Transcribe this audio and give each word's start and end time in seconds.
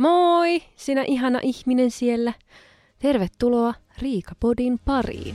Moi, 0.00 0.62
sinä 0.76 1.04
ihana 1.06 1.38
ihminen 1.42 1.90
siellä. 1.90 2.32
Tervetuloa 2.98 3.74
Riikapodin 3.98 4.78
pariin. 4.84 5.34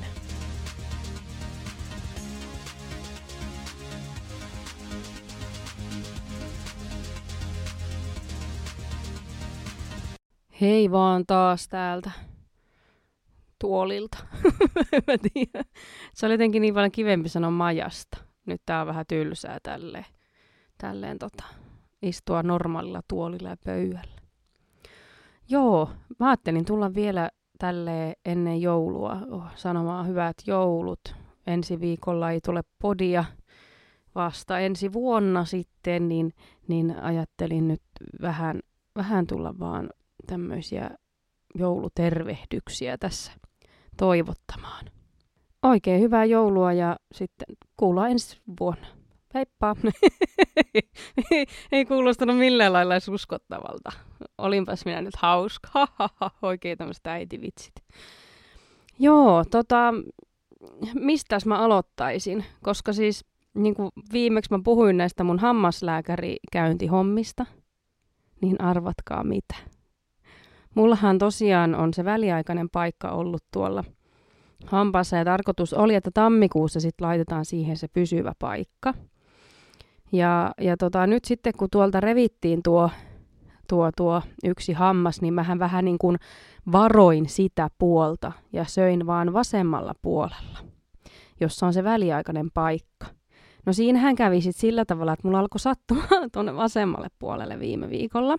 Hei 10.62 10.92
vaan 10.92 11.26
taas 11.26 11.68
täältä 11.68 12.12
tuolilta. 13.60 14.18
Mä 15.08 15.14
tiedän. 15.34 15.66
Se 16.14 16.26
oli 16.26 16.34
jotenkin 16.34 16.62
niin 16.62 16.74
paljon 16.74 16.92
kivempi 16.92 17.30
sanoa 17.30 17.52
majasta. 17.52 18.18
Nyt 18.46 18.62
tää 18.66 18.82
on 18.82 18.88
vähän 18.88 19.06
tylsää 19.08 19.58
tälleen, 19.64 20.06
tälleen 20.78 21.20
tota, 21.20 21.44
istua 22.02 22.44
normaalilla 22.44 23.02
tuolilla 23.08 23.50
ja 23.50 23.58
pöydällä. 23.66 24.25
Joo, 25.50 25.90
mä 26.20 26.28
ajattelin 26.28 26.66
tulla 26.66 26.94
vielä 26.94 27.30
tälle 27.60 28.16
ennen 28.26 28.62
joulua 28.62 29.18
oh, 29.32 29.44
sanomaan 29.56 30.08
hyvät 30.08 30.38
joulut. 30.48 31.16
Ensi 31.48 31.80
viikolla 31.80 32.32
ei 32.32 32.42
tule 32.42 32.62
podia 32.82 33.26
vasta 34.16 34.60
ensi 34.60 34.94
vuonna 34.94 35.46
sitten, 35.46 36.10
niin, 36.10 36.34
niin 36.68 37.00
ajattelin 37.00 37.68
nyt 37.68 37.82
vähän, 38.22 38.60
vähän 38.96 39.28
tulla 39.28 39.60
vaan 39.60 39.90
tämmöisiä 40.28 40.90
joulutervehdyksiä 41.56 42.98
tässä 42.98 43.32
toivottamaan. 43.98 44.86
Oikein 45.64 46.02
hyvää 46.02 46.26
joulua 46.26 46.74
ja 46.74 46.98
sitten 47.14 47.56
kuullaan 47.78 48.12
ensi 48.12 48.42
vuonna. 48.60 48.88
Heippa! 49.36 49.76
ei 51.72 51.86
kuulostanut 51.86 52.38
millään 52.38 52.74
lailla 52.74 52.94
edes 52.94 53.10
uskottavalta. 53.10 53.92
Olinpas 54.38 54.86
minä 54.86 55.02
nyt 55.02 55.16
hauska. 55.16 55.70
Oikein 56.42 56.78
tämmöiset 56.78 57.08
äitivitsit. 57.08 57.74
Joo, 59.00 59.44
tota, 59.52 59.94
mistäs 60.94 61.46
mä 61.46 61.58
aloittaisin? 61.58 62.46
Koska 62.64 62.94
siis 62.94 63.26
niin 63.54 63.76
kuin 63.76 63.90
viimeksi 64.14 64.52
mä 64.52 64.60
puhuin 64.64 64.98
näistä 64.98 65.24
mun 65.24 65.40
hammaslääkärikäyntihommista, 65.40 67.46
niin 68.42 68.62
arvatkaa 68.62 69.24
mitä. 69.24 69.56
Mullahan 70.76 71.18
tosiaan 71.18 71.76
on 71.76 71.94
se 71.94 72.06
väliaikainen 72.06 72.70
paikka 72.70 73.12
ollut 73.12 73.44
tuolla 73.54 73.84
hampassa 74.66 75.18
ja 75.18 75.26
tarkoitus 75.26 75.74
oli, 75.74 75.96
että 75.96 76.12
tammikuussa 76.14 76.80
sitten 76.80 77.08
laitetaan 77.08 77.46
siihen 77.46 77.78
se 77.78 77.88
pysyvä 77.88 78.34
paikka. 78.40 78.94
Ja, 80.16 80.52
ja 80.62 80.78
tota, 80.78 81.08
nyt 81.08 81.26
sitten 81.26 81.54
kun 81.58 81.70
tuolta 81.72 82.00
revittiin 82.00 82.64
tuo, 82.64 82.90
tuo, 83.70 83.92
tuo 83.98 84.22
yksi 84.44 84.74
hammas, 84.74 85.22
niin 85.22 85.34
mähän 85.34 85.60
vähän 85.60 85.86
niin 85.86 85.98
kuin 85.98 86.18
varoin 86.72 87.30
sitä 87.30 87.70
puolta 87.78 88.32
ja 88.54 88.66
söin 88.66 89.08
vaan 89.08 89.34
vasemmalla 89.34 89.94
puolella, 90.02 90.60
jossa 91.42 91.66
on 91.66 91.74
se 91.74 91.84
väliaikainen 91.84 92.52
paikka. 92.52 93.08
No 93.66 93.74
siinähän 93.74 94.16
kävi 94.16 94.42
sitten 94.42 94.62
sillä 94.62 94.86
tavalla, 94.86 95.14
että 95.14 95.28
mulla 95.28 95.40
alkoi 95.40 95.60
sattumaan 95.60 96.30
tuonne 96.34 96.56
vasemmalle 96.56 97.08
puolelle 97.20 97.60
viime 97.60 97.90
viikolla. 97.90 98.38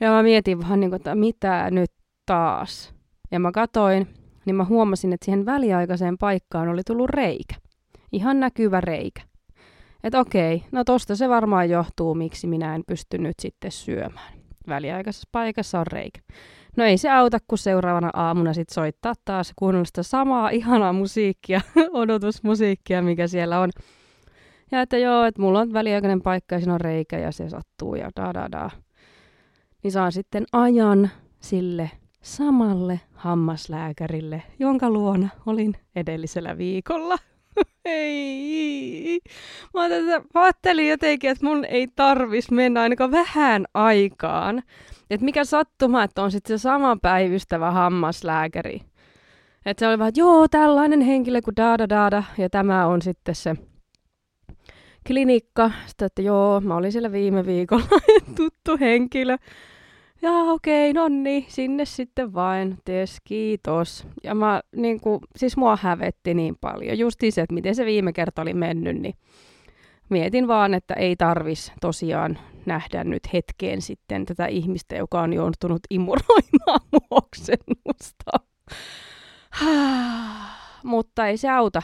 Ja 0.00 0.10
mä 0.10 0.22
mietin 0.22 0.60
vähän 0.60 0.80
niin 0.80 0.90
kuin, 0.90 0.96
että 0.96 1.14
mitä 1.14 1.70
nyt 1.70 1.90
taas. 2.26 2.94
Ja 3.30 3.40
mä 3.40 3.52
katoin, 3.52 4.08
niin 4.44 4.56
mä 4.56 4.64
huomasin, 4.64 5.12
että 5.12 5.24
siihen 5.24 5.46
väliaikaiseen 5.46 6.18
paikkaan 6.18 6.68
oli 6.68 6.82
tullut 6.86 7.10
reikä. 7.10 7.54
Ihan 8.12 8.40
näkyvä 8.40 8.80
reikä. 8.80 9.22
Että 10.04 10.20
okei, 10.20 10.64
no 10.72 10.84
tosta 10.84 11.16
se 11.16 11.28
varmaan 11.28 11.70
johtuu, 11.70 12.14
miksi 12.14 12.46
minä 12.46 12.74
en 12.74 12.82
pysty 12.86 13.18
nyt 13.18 13.38
sitten 13.40 13.70
syömään. 13.70 14.32
Väliaikaisessa 14.68 15.28
paikassa 15.32 15.80
on 15.80 15.86
reikä. 15.86 16.20
No 16.76 16.84
ei 16.84 16.98
se 16.98 17.10
auta, 17.10 17.38
kun 17.48 17.58
seuraavana 17.58 18.10
aamuna 18.14 18.52
sitten 18.52 18.74
soittaa 18.74 19.14
taas 19.24 19.52
kuunnella 19.56 19.84
sitä 19.84 20.02
samaa 20.02 20.50
ihanaa 20.50 20.92
musiikkia, 20.92 21.60
odotusmusiikkia, 21.92 23.02
mikä 23.02 23.26
siellä 23.26 23.60
on. 23.60 23.70
Ja 24.70 24.80
että 24.80 24.98
joo, 24.98 25.24
että 25.24 25.42
mulla 25.42 25.60
on 25.60 25.72
väliaikainen 25.72 26.22
paikka 26.22 26.54
ja 26.54 26.58
siinä 26.58 26.74
on 26.74 26.80
reikä 26.80 27.18
ja 27.18 27.32
se 27.32 27.48
sattuu 27.48 27.94
ja 27.94 28.10
da 28.16 28.34
da 28.34 28.52
da. 28.52 28.70
Niin 29.82 29.92
saan 29.92 30.12
sitten 30.12 30.44
ajan 30.52 31.10
sille 31.40 31.90
samalle 32.22 33.00
hammaslääkärille, 33.12 34.42
jonka 34.58 34.90
luona 34.90 35.28
olin 35.46 35.74
edellisellä 35.96 36.58
viikolla. 36.58 37.18
ei. 37.84 39.20
Mä, 39.74 39.80
ajattelin 40.34 40.88
jotenkin, 40.88 41.30
että 41.30 41.46
mun 41.46 41.64
ei 41.64 41.88
tarvis 41.96 42.50
mennä 42.50 42.80
ainakaan 42.80 43.10
vähän 43.10 43.64
aikaan. 43.74 44.62
Että 45.10 45.24
mikä 45.24 45.44
sattuma, 45.44 46.02
että 46.02 46.22
on 46.22 46.30
sitten 46.30 46.58
se 46.58 46.62
sama 46.62 46.96
päivystävä 47.02 47.70
hammaslääkäri. 47.70 48.80
Että 49.66 49.80
se 49.80 49.88
oli 49.88 49.98
vaan, 49.98 50.08
että 50.08 50.20
joo, 50.20 50.48
tällainen 50.48 51.00
henkilö 51.00 51.42
kuin 51.42 51.56
daada 51.56 51.88
daada, 51.88 52.22
ja 52.38 52.50
tämä 52.50 52.86
on 52.86 53.02
sitten 53.02 53.34
se 53.34 53.56
klinikka. 55.06 55.70
Sitten, 55.86 56.06
että 56.06 56.22
joo, 56.22 56.60
mä 56.60 56.76
olin 56.76 56.92
siellä 56.92 57.12
viime 57.12 57.46
viikolla 57.46 57.84
tuttu 58.36 58.78
henkilö. 58.80 59.36
Ja 60.22 60.30
okei, 60.32 60.90
okay, 60.90 61.02
no 61.02 61.08
niin, 61.08 61.44
sinne 61.48 61.84
sitten 61.84 62.34
vain, 62.34 62.78
tes 62.84 63.16
kiitos. 63.24 64.06
Ja 64.22 64.34
mä, 64.34 64.62
niin 64.76 65.00
kuin, 65.00 65.20
siis 65.36 65.56
mua 65.56 65.78
hävetti 65.82 66.34
niin 66.34 66.56
paljon, 66.60 66.98
just 66.98 67.20
se, 67.30 67.40
että 67.40 67.54
miten 67.54 67.74
se 67.74 67.84
viime 67.84 68.12
kerta 68.12 68.42
oli 68.42 68.54
mennyt, 68.54 68.96
niin 68.96 69.14
mietin 70.08 70.48
vaan, 70.48 70.74
että 70.74 70.94
ei 70.94 71.16
tarvis 71.16 71.72
tosiaan 71.80 72.38
nähdä 72.66 73.04
nyt 73.04 73.32
hetkeen 73.32 73.82
sitten 73.82 74.26
tätä 74.26 74.46
ihmistä, 74.46 74.96
joka 74.96 75.20
on 75.20 75.32
joutunut 75.32 75.80
imuroimaan 75.90 76.80
muoksennusta. 77.10 78.32
Mutta 80.84 81.26
ei 81.26 81.36
se 81.36 81.50
auta. 81.50 81.82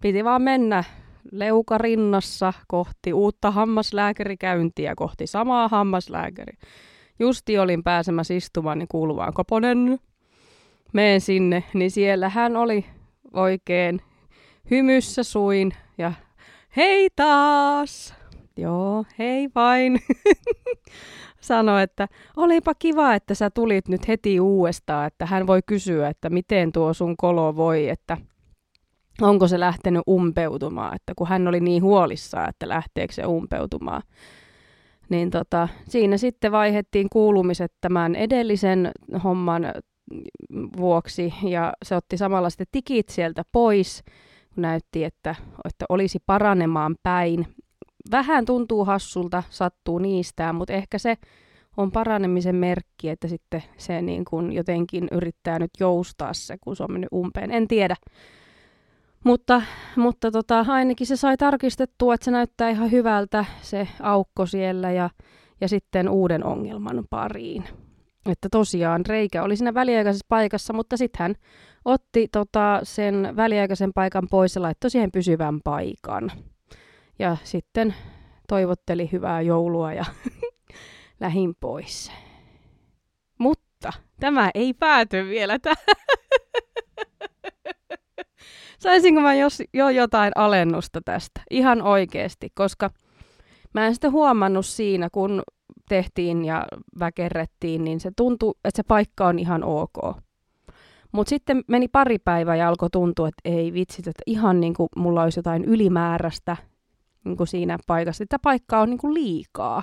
Piti 0.00 0.24
vaan 0.24 0.42
mennä 0.42 0.84
leuka 1.32 1.78
rinnassa 1.78 2.52
kohti 2.68 3.12
uutta 3.12 3.50
hammaslääkärikäyntiä, 3.50 4.94
kohti 4.94 5.26
samaa 5.26 5.68
hammaslääkäriä 5.68 6.56
justi 7.18 7.58
olin 7.58 7.82
pääsemässä 7.82 8.34
istumaan, 8.34 8.78
niin 8.78 8.88
kuuluvaan 8.88 9.32
Koponen. 9.32 9.98
Meen 10.92 11.20
sinne, 11.20 11.64
niin 11.74 11.90
siellä 11.90 12.28
hän 12.28 12.56
oli 12.56 12.84
oikein 13.32 14.00
hymyssä 14.70 15.22
suin 15.22 15.72
ja 15.98 16.12
hei 16.76 17.08
taas! 17.16 18.14
Joo, 18.56 19.04
hei 19.18 19.48
vain. 19.54 20.00
Sanoi, 21.40 21.82
että 21.82 22.08
olipa 22.36 22.74
kiva, 22.78 23.14
että 23.14 23.34
sä 23.34 23.50
tulit 23.50 23.88
nyt 23.88 24.08
heti 24.08 24.40
uudestaan, 24.40 25.06
että 25.06 25.26
hän 25.26 25.46
voi 25.46 25.60
kysyä, 25.66 26.08
että 26.08 26.30
miten 26.30 26.72
tuo 26.72 26.94
sun 26.94 27.16
kolo 27.16 27.56
voi, 27.56 27.88
että 27.88 28.16
onko 29.20 29.48
se 29.48 29.60
lähtenyt 29.60 30.02
umpeutumaan, 30.08 30.94
että 30.94 31.12
kun 31.16 31.28
hän 31.28 31.48
oli 31.48 31.60
niin 31.60 31.82
huolissaan, 31.82 32.48
että 32.48 32.68
lähteekö 32.68 33.12
se 33.12 33.26
umpeutumaan 33.26 34.02
niin 35.08 35.30
tota, 35.30 35.68
siinä 35.88 36.16
sitten 36.16 36.52
vaihettiin 36.52 37.08
kuulumiset 37.12 37.72
tämän 37.80 38.14
edellisen 38.14 38.90
homman 39.24 39.66
vuoksi 40.76 41.34
ja 41.42 41.72
se 41.84 41.96
otti 41.96 42.16
samalla 42.16 42.50
sitten 42.50 42.66
tikit 42.72 43.08
sieltä 43.08 43.42
pois, 43.52 44.02
kun 44.54 44.62
näytti, 44.62 45.04
että, 45.04 45.34
että 45.64 45.84
olisi 45.88 46.18
paranemaan 46.26 46.96
päin. 47.02 47.46
Vähän 48.10 48.44
tuntuu 48.44 48.84
hassulta, 48.84 49.42
sattuu 49.50 49.98
niistä, 49.98 50.52
mutta 50.52 50.72
ehkä 50.72 50.98
se 50.98 51.16
on 51.76 51.92
paranemisen 51.92 52.56
merkki, 52.56 53.08
että 53.08 53.28
sitten 53.28 53.62
se 53.76 54.02
niin 54.02 54.24
kuin 54.24 54.52
jotenkin 54.52 55.08
yrittää 55.12 55.58
nyt 55.58 55.70
joustaa 55.80 56.34
se, 56.34 56.56
kun 56.60 56.76
se 56.76 56.82
on 56.82 56.92
mennyt 56.92 57.12
umpeen. 57.14 57.50
En 57.50 57.68
tiedä. 57.68 57.96
Mutta, 59.24 59.62
mutta 59.96 60.30
tota, 60.30 60.64
ainakin 60.68 61.06
se 61.06 61.16
sai 61.16 61.36
tarkistettua, 61.36 62.14
että 62.14 62.24
se 62.24 62.30
näyttää 62.30 62.70
ihan 62.70 62.90
hyvältä 62.90 63.44
se 63.62 63.88
aukko 64.00 64.46
siellä 64.46 64.90
ja, 64.90 65.10
ja 65.60 65.68
sitten 65.68 66.08
uuden 66.08 66.44
ongelman 66.44 67.04
pariin. 67.10 67.64
Että 68.26 68.48
tosiaan 68.50 69.06
reikä 69.06 69.42
oli 69.42 69.56
siinä 69.56 69.74
väliaikaisessa 69.74 70.26
paikassa, 70.28 70.72
mutta 70.72 70.96
sitten 70.96 71.22
hän 71.22 71.34
otti 71.84 72.28
tota, 72.32 72.80
sen 72.82 73.32
väliaikaisen 73.36 73.92
paikan 73.92 74.28
pois 74.30 74.54
ja 74.54 74.62
laittoi 74.62 74.90
siihen 74.90 75.12
pysyvän 75.12 75.60
paikan. 75.64 76.32
Ja 77.18 77.36
sitten 77.44 77.94
toivotteli 78.48 79.08
hyvää 79.12 79.40
joulua 79.40 79.92
ja 79.92 80.04
lähin 81.20 81.54
pois. 81.60 82.12
Mutta 83.38 83.92
tämä 84.20 84.50
ei 84.54 84.74
pääty 84.74 85.28
vielä 85.28 85.58
tähän. 85.58 85.76
Saisinko 88.82 89.20
mä 89.20 89.34
jos, 89.34 89.62
jo 89.74 89.88
jotain 89.88 90.32
alennusta 90.34 91.00
tästä? 91.04 91.40
Ihan 91.50 91.82
oikeasti, 91.82 92.48
koska 92.54 92.90
mä 93.74 93.86
en 93.86 93.94
sitä 93.94 94.10
huomannut 94.10 94.66
siinä, 94.66 95.08
kun 95.12 95.42
tehtiin 95.88 96.44
ja 96.44 96.66
väkerrettiin, 96.98 97.84
niin 97.84 98.00
se 98.00 98.10
tuntui, 98.16 98.54
että 98.64 98.76
se 98.76 98.82
paikka 98.82 99.26
on 99.26 99.38
ihan 99.38 99.64
ok. 99.64 100.16
Mutta 101.12 101.30
sitten 101.30 101.62
meni 101.68 101.88
pari 101.88 102.18
päivää 102.18 102.56
ja 102.56 102.68
alkoi 102.68 102.90
tuntua, 102.92 103.28
että 103.28 103.40
ei 103.44 103.72
vitsit, 103.72 104.06
että 104.06 104.22
ihan 104.26 104.60
niin 104.60 104.74
kuin 104.74 104.88
mulla 104.96 105.22
olisi 105.22 105.38
jotain 105.38 105.64
ylimääräistä 105.64 106.56
niin 107.24 107.36
kuin 107.36 107.46
siinä 107.46 107.78
paikassa. 107.86 108.24
Että 108.24 108.38
paikka 108.38 108.80
on 108.80 108.90
niin 108.90 108.98
kuin 108.98 109.14
liikaa. 109.14 109.82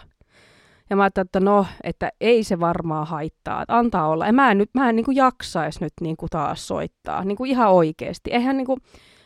Ja 0.89 0.95
mä 0.95 1.03
ajattelin, 1.03 1.25
että 1.25 1.39
no, 1.39 1.65
että 1.83 2.11
ei 2.21 2.43
se 2.43 2.59
varmaan 2.59 3.07
haittaa, 3.07 3.61
että 3.61 3.77
antaa 3.77 4.07
olla. 4.07 4.25
Ja 4.25 4.33
mä 4.33 4.51
en 4.51 4.57
nyt, 4.57 4.69
mä 4.73 4.89
en 4.89 4.95
niin 4.95 5.05
kuin 5.05 5.17
jaksaisi 5.17 5.83
nyt 5.83 5.93
niin 6.01 6.17
kuin 6.17 6.29
taas 6.29 6.67
soittaa, 6.67 7.23
niin 7.23 7.35
kuin 7.35 7.51
ihan 7.51 7.71
oikeasti. 7.71 8.31
Eihän, 8.33 8.57
niin 8.57 8.65
kuin, 8.65 8.81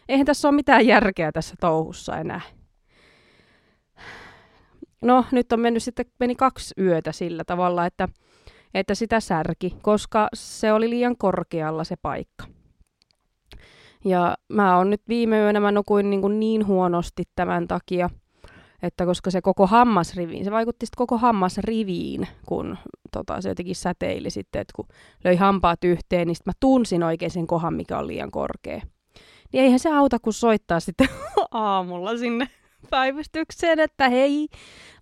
eihän 0.09 0.25
tässä 0.25 0.47
ole 0.47 0.55
mitään 0.55 0.87
järkeä 0.87 1.31
tässä 1.31 1.55
touhussa 1.59 2.17
enää. 2.17 2.41
No, 5.01 5.25
nyt 5.31 5.53
on 5.53 5.59
mennyt 5.59 5.83
sitten, 5.83 6.05
meni 6.19 6.35
kaksi 6.35 6.73
yötä 6.77 7.11
sillä 7.11 7.43
tavalla, 7.43 7.85
että, 7.85 8.09
että 8.73 8.95
sitä 8.95 9.19
särki, 9.19 9.77
koska 9.81 10.27
se 10.33 10.73
oli 10.73 10.89
liian 10.89 11.17
korkealla 11.17 11.83
se 11.83 11.95
paikka. 12.01 12.45
Ja 14.05 14.37
mä 14.49 14.77
oon 14.77 14.89
nyt 14.89 15.01
viime 15.07 15.39
yönä, 15.39 15.59
mä 15.59 15.71
nukuin 15.71 16.09
niin, 16.09 16.21
kuin 16.21 16.39
niin 16.39 16.67
huonosti 16.67 17.23
tämän 17.35 17.67
takia, 17.67 18.09
että 18.83 19.05
koska 19.05 19.31
se 19.31 19.41
koko 19.41 19.67
hammasriviin, 19.67 20.45
se 20.45 20.51
vaikutti 20.51 20.85
sitten 20.85 20.97
koko 20.97 21.17
hammasriviin, 21.17 22.27
kun 22.45 22.77
tota, 23.11 23.41
se 23.41 23.49
jotenkin 23.49 23.75
säteili 23.75 24.29
sitten, 24.29 24.61
että 24.61 24.73
kun 24.75 24.87
löi 25.23 25.35
hampaat 25.35 25.83
yhteen, 25.83 26.27
niin 26.27 26.35
mä 26.45 26.51
tunsin 26.59 27.03
oikein 27.03 27.31
sen 27.31 27.47
kohan, 27.47 27.73
mikä 27.73 27.99
on 27.99 28.07
liian 28.07 28.31
korkea. 28.31 28.81
Niin 29.53 29.63
eihän 29.63 29.79
se 29.79 29.95
auta, 29.95 30.19
kun 30.19 30.33
soittaa 30.33 30.79
sitten 30.79 31.07
aamulla 31.51 32.17
sinne 32.17 32.49
päivystykseen, 32.89 33.79
että 33.79 34.09
hei, 34.09 34.47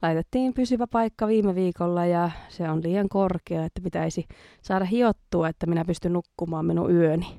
laitettiin 0.01 0.53
pysyvä 0.53 0.87
paikka 0.87 1.27
viime 1.27 1.55
viikolla 1.55 2.05
ja 2.05 2.31
se 2.49 2.69
on 2.69 2.83
liian 2.83 3.09
korkea, 3.09 3.65
että 3.65 3.81
pitäisi 3.81 4.27
saada 4.61 4.85
hiottua, 4.85 5.49
että 5.49 5.65
minä 5.65 5.85
pystyn 5.85 6.13
nukkumaan 6.13 6.65
minun 6.65 6.91
yöni. 6.91 7.37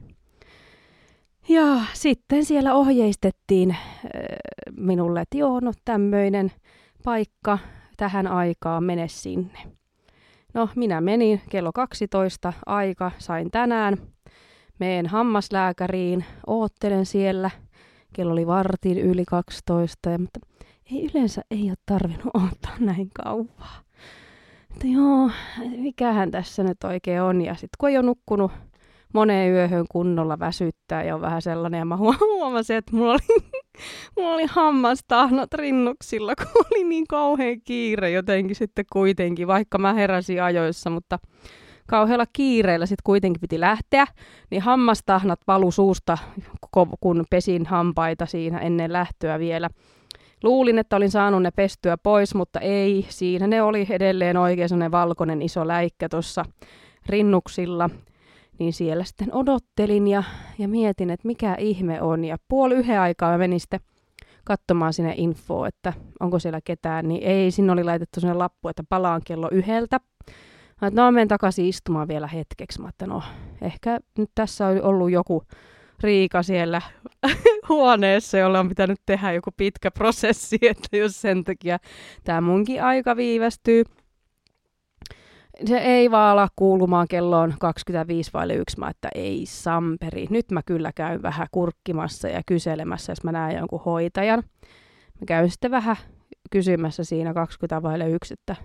Ja 1.49 1.81
sitten 1.93 2.45
siellä 2.45 2.75
ohjeistettiin 2.75 3.77
minulle, 4.77 5.21
että 5.21 5.39
joo, 5.39 5.61
no 5.61 5.73
tämmöinen 5.85 6.53
paikka 7.05 7.59
tähän 7.97 8.27
aikaan, 8.27 8.85
mene 8.85 9.09
sinne. 9.09 9.59
No, 10.55 10.69
minä 10.77 11.01
menin 11.01 11.41
kello 11.51 11.73
12 11.73 12.53
aika, 12.67 13.11
sain 13.19 13.51
tänään. 13.51 13.97
Meen 14.79 15.07
hammaslääkäriin, 15.07 16.25
oottelen 16.47 17.07
siellä. 17.07 17.51
Kello 18.13 18.33
oli 18.33 18.47
vartin 18.47 18.99
yli 18.99 19.25
12, 19.25 20.19
mutta 20.19 20.41
ei 20.93 21.11
yleensä 21.15 21.43
ei 21.51 21.69
ole 21.69 21.77
tarvinnut 21.87 22.31
odottaa 22.35 22.75
näin 22.81 23.11
kauan. 23.15 23.49
Että 24.73 24.87
joo, 24.87 25.31
mikähän 25.77 26.31
tässä 26.31 26.63
nyt 26.63 26.85
oikein 26.85 27.23
on. 27.23 27.43
Ja 27.43 27.55
sitten 27.55 27.77
kun 27.79 27.89
ei 27.89 27.97
ole 27.97 28.07
nukkunut 28.07 28.53
moneen 29.15 29.53
yöhön 29.53 29.87
kunnolla 29.91 30.39
väsyttää 30.39 31.03
ja 31.03 31.15
on 31.15 31.21
vähän 31.21 31.43
sellainen. 31.43 31.79
Ja 31.79 31.85
mä 31.85 31.97
huomasin, 31.97 32.77
että 32.77 32.97
mulla 32.97 33.13
oli, 33.13 33.53
mulla 34.17 34.35
oli 34.35 34.47
hammastahnat 34.47 35.55
rinnuksilla, 35.55 36.35
kun 36.43 36.65
oli 36.67 36.85
niin 36.85 37.07
kauhean 37.07 37.61
kiire 37.65 38.11
jotenkin 38.11 38.57
sitten 38.57 38.85
kuitenkin, 38.93 39.47
vaikka 39.47 39.79
mä 39.79 39.93
heräsin 39.93 40.43
ajoissa, 40.43 40.91
mutta 40.91 41.19
kauhealla 41.87 42.27
kiireellä 42.33 42.87
sitten 42.87 43.05
kuitenkin 43.05 43.41
piti 43.41 43.61
lähteä, 43.61 44.07
niin 44.51 44.63
hammastahnat 44.63 45.41
valu 45.47 45.71
suusta, 45.71 46.19
kun 47.01 47.25
pesin 47.31 47.67
hampaita 47.67 48.27
siinä 48.27 48.59
ennen 48.59 48.93
lähtöä 48.93 49.39
vielä. 49.39 49.69
Luulin, 50.43 50.79
että 50.79 50.97
olin 50.97 51.11
saanut 51.11 51.43
ne 51.43 51.51
pestyä 51.51 51.97
pois, 51.97 52.35
mutta 52.35 52.61
ei. 52.61 53.07
Siinä 53.09 53.47
ne 53.47 53.63
oli 53.63 53.87
edelleen 53.91 54.37
oikein 54.37 54.69
sellainen 54.69 54.91
valkoinen 54.91 55.43
iso 55.43 55.69
läikkä 55.69 56.09
tuossa 56.09 56.45
rinnuksilla 57.07 57.91
niin 58.59 58.73
siellä 58.73 59.05
sitten 59.05 59.35
odottelin 59.35 60.09
ja, 60.09 60.23
ja 60.59 60.69
mietin, 60.69 61.11
että 61.11 61.27
mikä 61.27 61.55
ihme 61.59 62.03
on. 62.03 62.25
Ja 62.25 62.37
puoli 62.49 62.75
yhden 62.75 63.01
aikaa 63.01 63.33
mä 63.33 63.39
menin 63.39 63.61
sitten 63.61 63.81
katsomaan 64.45 64.93
sinne 64.93 65.15
infoa, 65.17 65.69
että 65.69 65.93
onko 66.21 66.39
siellä 66.39 66.61
ketään, 66.65 67.09
niin 67.09 67.23
ei, 67.23 67.51
sinne 67.51 67.73
oli 67.73 67.85
laitettu 67.85 68.21
sinne 68.21 68.35
lappu, 68.35 68.69
että 68.69 68.85
palaan 68.89 69.21
kello 69.25 69.49
yhdeltä. 69.53 70.01
Mä 70.83 70.91
no, 70.91 71.11
menen 71.11 71.29
takaisin 71.29 71.67
istumaan 71.67 72.09
vielä 72.09 72.27
hetkeksi. 72.27 72.81
Mä 72.81 72.89
että 72.89 73.07
no, 73.07 73.23
ehkä 73.63 74.01
nyt 74.19 74.31
tässä 74.35 74.67
on 74.67 74.83
ollut 74.83 75.11
joku 75.11 75.43
Riika 76.03 76.43
siellä 76.43 76.83
huoneessa, 77.69 78.39
jolla 78.39 78.61
on 78.61 78.69
pitänyt 78.69 79.01
tehdä 79.07 79.33
joku 79.33 79.51
pitkä 79.57 79.91
prosessi, 79.91 80.59
että 80.71 80.97
jos 80.97 81.21
sen 81.21 81.45
takia 81.45 81.79
tämä 82.25 82.41
munkin 82.41 82.83
aika 82.83 83.17
viivästyy 83.17 83.85
se 85.65 85.79
ei 85.79 86.11
vaan 86.11 86.33
ala 86.33 86.49
kuulumaan 86.57 87.09
kelloon 87.09 87.55
25 87.61 88.31
vai 88.35 88.55
1, 88.55 88.79
mä 88.79 88.89
että 88.89 89.09
ei 89.15 89.47
samperi. 89.47 90.27
Nyt 90.31 90.51
mä 90.51 90.61
kyllä 90.67 90.93
käyn 90.95 91.23
vähän 91.23 91.47
kurkkimassa 91.51 92.29
ja 92.29 92.43
kyselemässä, 92.47 93.13
jos 93.13 93.25
mä 93.25 93.33
näen 93.33 93.57
jonkun 93.57 93.81
hoitajan. 93.85 94.43
Mä 95.21 95.27
käyn 95.27 95.51
sitten 95.51 95.71
vähän 95.71 95.97
kysymässä 96.51 97.05
siinä 97.05 97.35
20 97.35 97.83
vai 97.83 98.13
1, 98.13 98.35
että 98.35 98.57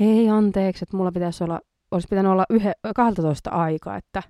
hei 0.00 0.28
anteeksi, 0.28 0.84
että 0.84 0.96
mulla 0.96 1.12
pitäisi 1.12 1.44
olla, 1.44 1.60
olisi 1.90 2.08
pitänyt 2.10 2.32
olla 2.32 2.44
yhe, 2.50 2.72
12 2.94 3.50
aikaa, 3.50 3.96
että 3.96 4.22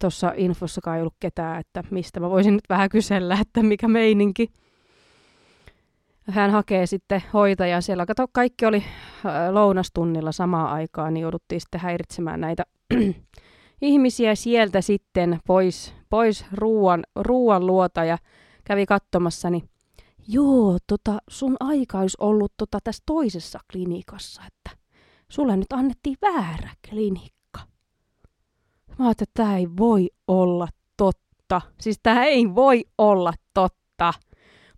tuossa 0.00 0.32
infossakaan 0.36 0.96
ei 0.96 1.02
ollut 1.02 1.16
ketään, 1.20 1.60
että 1.60 1.84
mistä 1.90 2.20
mä 2.20 2.30
voisin 2.30 2.54
nyt 2.54 2.68
vähän 2.68 2.88
kysellä, 2.88 3.38
että 3.40 3.62
mikä 3.62 3.88
meininki 3.88 4.52
hän 6.28 6.50
hakee 6.50 6.86
sitten 6.86 7.22
hoitaja 7.32 7.80
siellä. 7.80 8.06
Kato, 8.06 8.26
kaikki 8.32 8.66
oli 8.66 8.84
lounastunnilla 9.50 10.32
samaan 10.32 10.72
aikaan, 10.72 11.14
niin 11.14 11.22
jouduttiin 11.22 11.60
sitten 11.60 11.80
häiritsemään 11.80 12.40
näitä 12.40 12.62
ihmisiä 13.82 14.34
sieltä 14.34 14.80
sitten 14.80 15.40
pois, 15.46 15.94
pois 16.10 16.44
ruuan, 16.52 17.04
ruuan 17.16 17.66
luota 17.66 18.04
ja 18.04 18.18
kävi 18.64 18.86
katsomassa, 18.86 19.50
niin 19.50 19.68
joo, 20.28 20.78
tota, 20.86 21.18
sun 21.28 21.56
aika 21.60 21.98
olisi 21.98 22.16
ollut 22.20 22.52
tota, 22.56 22.78
tässä 22.84 23.02
toisessa 23.06 23.58
klinikassa, 23.72 24.42
että 24.46 24.78
sulle 25.28 25.56
nyt 25.56 25.72
annettiin 25.72 26.16
väärä 26.22 26.70
klinikka. 26.90 27.60
Mä 28.98 29.06
ajattelin, 29.06 29.28
että 29.28 29.42
tämä 29.42 29.56
ei 29.56 29.68
voi 29.78 30.10
olla 30.28 30.68
totta. 30.96 31.60
Siis 31.80 32.00
tämä 32.02 32.24
ei 32.24 32.54
voi 32.54 32.84
olla 32.98 33.32
totta. 33.54 34.12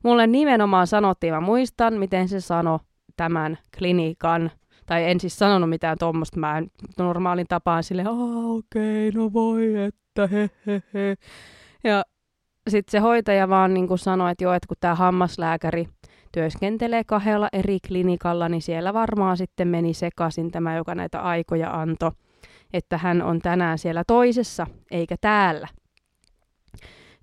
Mulle 0.02 0.26
nimenomaan 0.26 0.86
sanottiin, 0.86 1.34
mä 1.34 1.40
muistan, 1.40 1.94
miten 1.94 2.28
se 2.28 2.40
sanoi 2.40 2.78
tämän 3.16 3.58
klinikan, 3.78 4.50
tai 4.86 5.10
en 5.10 5.20
siis 5.20 5.38
sanonut 5.38 5.70
mitään 5.70 5.98
tuommoista, 5.98 6.40
mä 6.40 6.58
en 6.58 6.70
normaalin 6.98 7.46
tapaan 7.48 7.82
sille, 7.82 8.04
okei, 8.08 9.08
okay, 9.08 9.20
no 9.20 9.32
voi, 9.32 9.76
että 9.76 10.26
he, 10.26 10.50
he, 10.66 10.82
he. 10.94 11.16
Ja 11.84 12.04
sitten 12.68 12.92
se 12.92 12.98
hoitaja 12.98 13.48
vaan 13.48 13.74
niin 13.74 13.98
sanoi, 13.98 14.32
että 14.32 14.44
joo, 14.44 14.52
että 14.52 14.68
kun 14.68 14.76
tämä 14.80 14.94
hammaslääkäri 14.94 15.88
työskentelee 16.32 17.04
kahdella 17.04 17.48
eri 17.52 17.78
klinikalla, 17.88 18.48
niin 18.48 18.62
siellä 18.62 18.94
varmaan 18.94 19.36
sitten 19.36 19.68
meni 19.68 19.94
sekaisin 19.94 20.50
tämä, 20.50 20.76
joka 20.76 20.94
näitä 20.94 21.20
aikoja 21.20 21.80
antoi, 21.80 22.10
että 22.72 22.98
hän 22.98 23.22
on 23.22 23.38
tänään 23.38 23.78
siellä 23.78 24.04
toisessa, 24.06 24.66
eikä 24.90 25.16
täällä. 25.20 25.68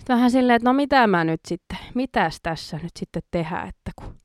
Vähän 0.10 0.32
silleen, 0.32 0.56
että 0.56 0.70
no 0.70 0.74
mitä 0.74 1.08
mä 1.08 1.24
nyt 1.24 1.40
sitten, 1.48 1.78
mitäs 1.94 2.40
tässä 2.44 2.80
nyt 2.84 2.92
sitten 3.00 3.22
tehdään, 3.32 3.68
että 3.68 3.92
kun 3.96 4.16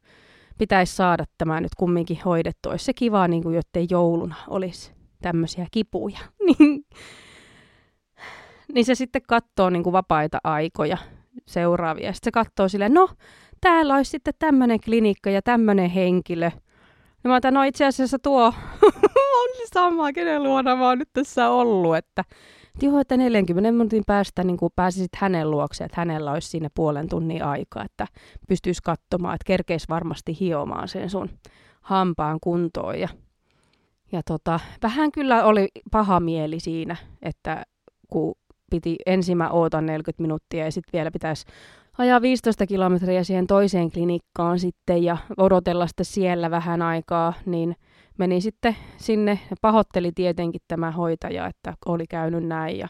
pitäisi 0.58 0.96
saada 0.96 1.24
tämä 1.38 1.60
nyt 1.60 1.74
kumminkin 1.76 2.20
hoidettua. 2.24 2.72
Olisi 2.72 2.84
se 2.84 2.92
kiva, 2.92 3.28
niin 3.28 3.42
kuin 3.42 3.54
jottei 3.54 3.86
jouluna 3.90 4.34
olisi 4.48 4.92
tämmöisiä 5.22 5.66
kipuja. 5.70 6.18
niin, 6.46 6.84
niin 8.74 8.84
se 8.84 8.94
sitten 8.94 9.22
katsoo 9.28 9.70
niin 9.70 9.82
kuin 9.82 9.92
vapaita 9.92 10.38
aikoja 10.44 10.98
seuraavia. 11.46 12.12
Sitten 12.12 12.26
se 12.26 12.30
katsoo 12.30 12.68
silleen, 12.68 12.94
no 12.94 13.08
täällä 13.60 13.94
olisi 13.94 14.10
sitten 14.10 14.34
tämmöinen 14.38 14.80
klinikka 14.80 15.30
ja 15.30 15.42
tämmöinen 15.42 15.90
henkilö. 15.90 16.50
Ja 17.24 17.30
mä 17.30 17.36
otan, 17.36 17.54
no 17.54 17.62
itse 17.62 17.84
asiassa 17.84 18.18
tuo 18.18 18.54
on 19.40 19.48
sama, 19.72 20.12
kenen 20.12 20.42
luona 20.42 20.76
mä 20.76 20.88
oon 20.88 20.98
nyt 20.98 21.10
tässä 21.12 21.50
ollut, 21.50 21.96
että 21.96 22.24
joo, 22.82 22.98
että 22.98 23.16
40 23.16 23.72
minuutin 23.72 24.02
päästä 24.06 24.44
niin 24.44 24.56
kuin 24.56 24.72
pääsisit 24.76 25.16
hänen 25.16 25.50
luokseen, 25.50 25.86
että 25.86 26.00
hänellä 26.00 26.32
olisi 26.32 26.48
siinä 26.48 26.68
puolen 26.74 27.08
tunnin 27.08 27.44
aikaa, 27.44 27.84
että 27.84 28.06
pystyisi 28.48 28.82
katsomaan, 28.82 29.34
että 29.34 29.46
kerkeisi 29.46 29.86
varmasti 29.88 30.36
hiomaan 30.40 30.88
sen 30.88 31.10
sun 31.10 31.30
hampaan 31.80 32.38
kuntoon. 32.40 33.00
Ja, 33.00 33.08
ja 34.12 34.22
tota, 34.22 34.60
vähän 34.82 35.12
kyllä 35.12 35.44
oli 35.44 35.68
paha 35.90 36.20
mieli 36.20 36.60
siinä, 36.60 36.96
että 37.22 37.62
kun 38.10 38.34
piti 38.70 38.96
ensin 39.06 39.36
mä 39.36 39.50
ootan 39.50 39.86
40 39.86 40.22
minuuttia 40.22 40.64
ja 40.64 40.72
sitten 40.72 40.98
vielä 40.98 41.10
pitäisi 41.10 41.46
ajaa 41.98 42.22
15 42.22 42.66
kilometriä 42.66 43.24
siihen 43.24 43.46
toiseen 43.46 43.90
klinikkaan 43.90 44.58
sitten 44.58 45.04
ja 45.04 45.16
odotella 45.36 45.86
sitten 45.86 46.06
siellä 46.06 46.50
vähän 46.50 46.82
aikaa, 46.82 47.32
niin– 47.46 47.76
meni 48.18 48.40
sitten 48.40 48.76
sinne, 48.96 49.38
pahoitteli 49.60 50.12
tietenkin 50.12 50.60
tämä 50.68 50.90
hoitaja, 50.90 51.46
että 51.46 51.74
oli 51.86 52.06
käynyt 52.06 52.44
näin 52.44 52.78
ja, 52.78 52.88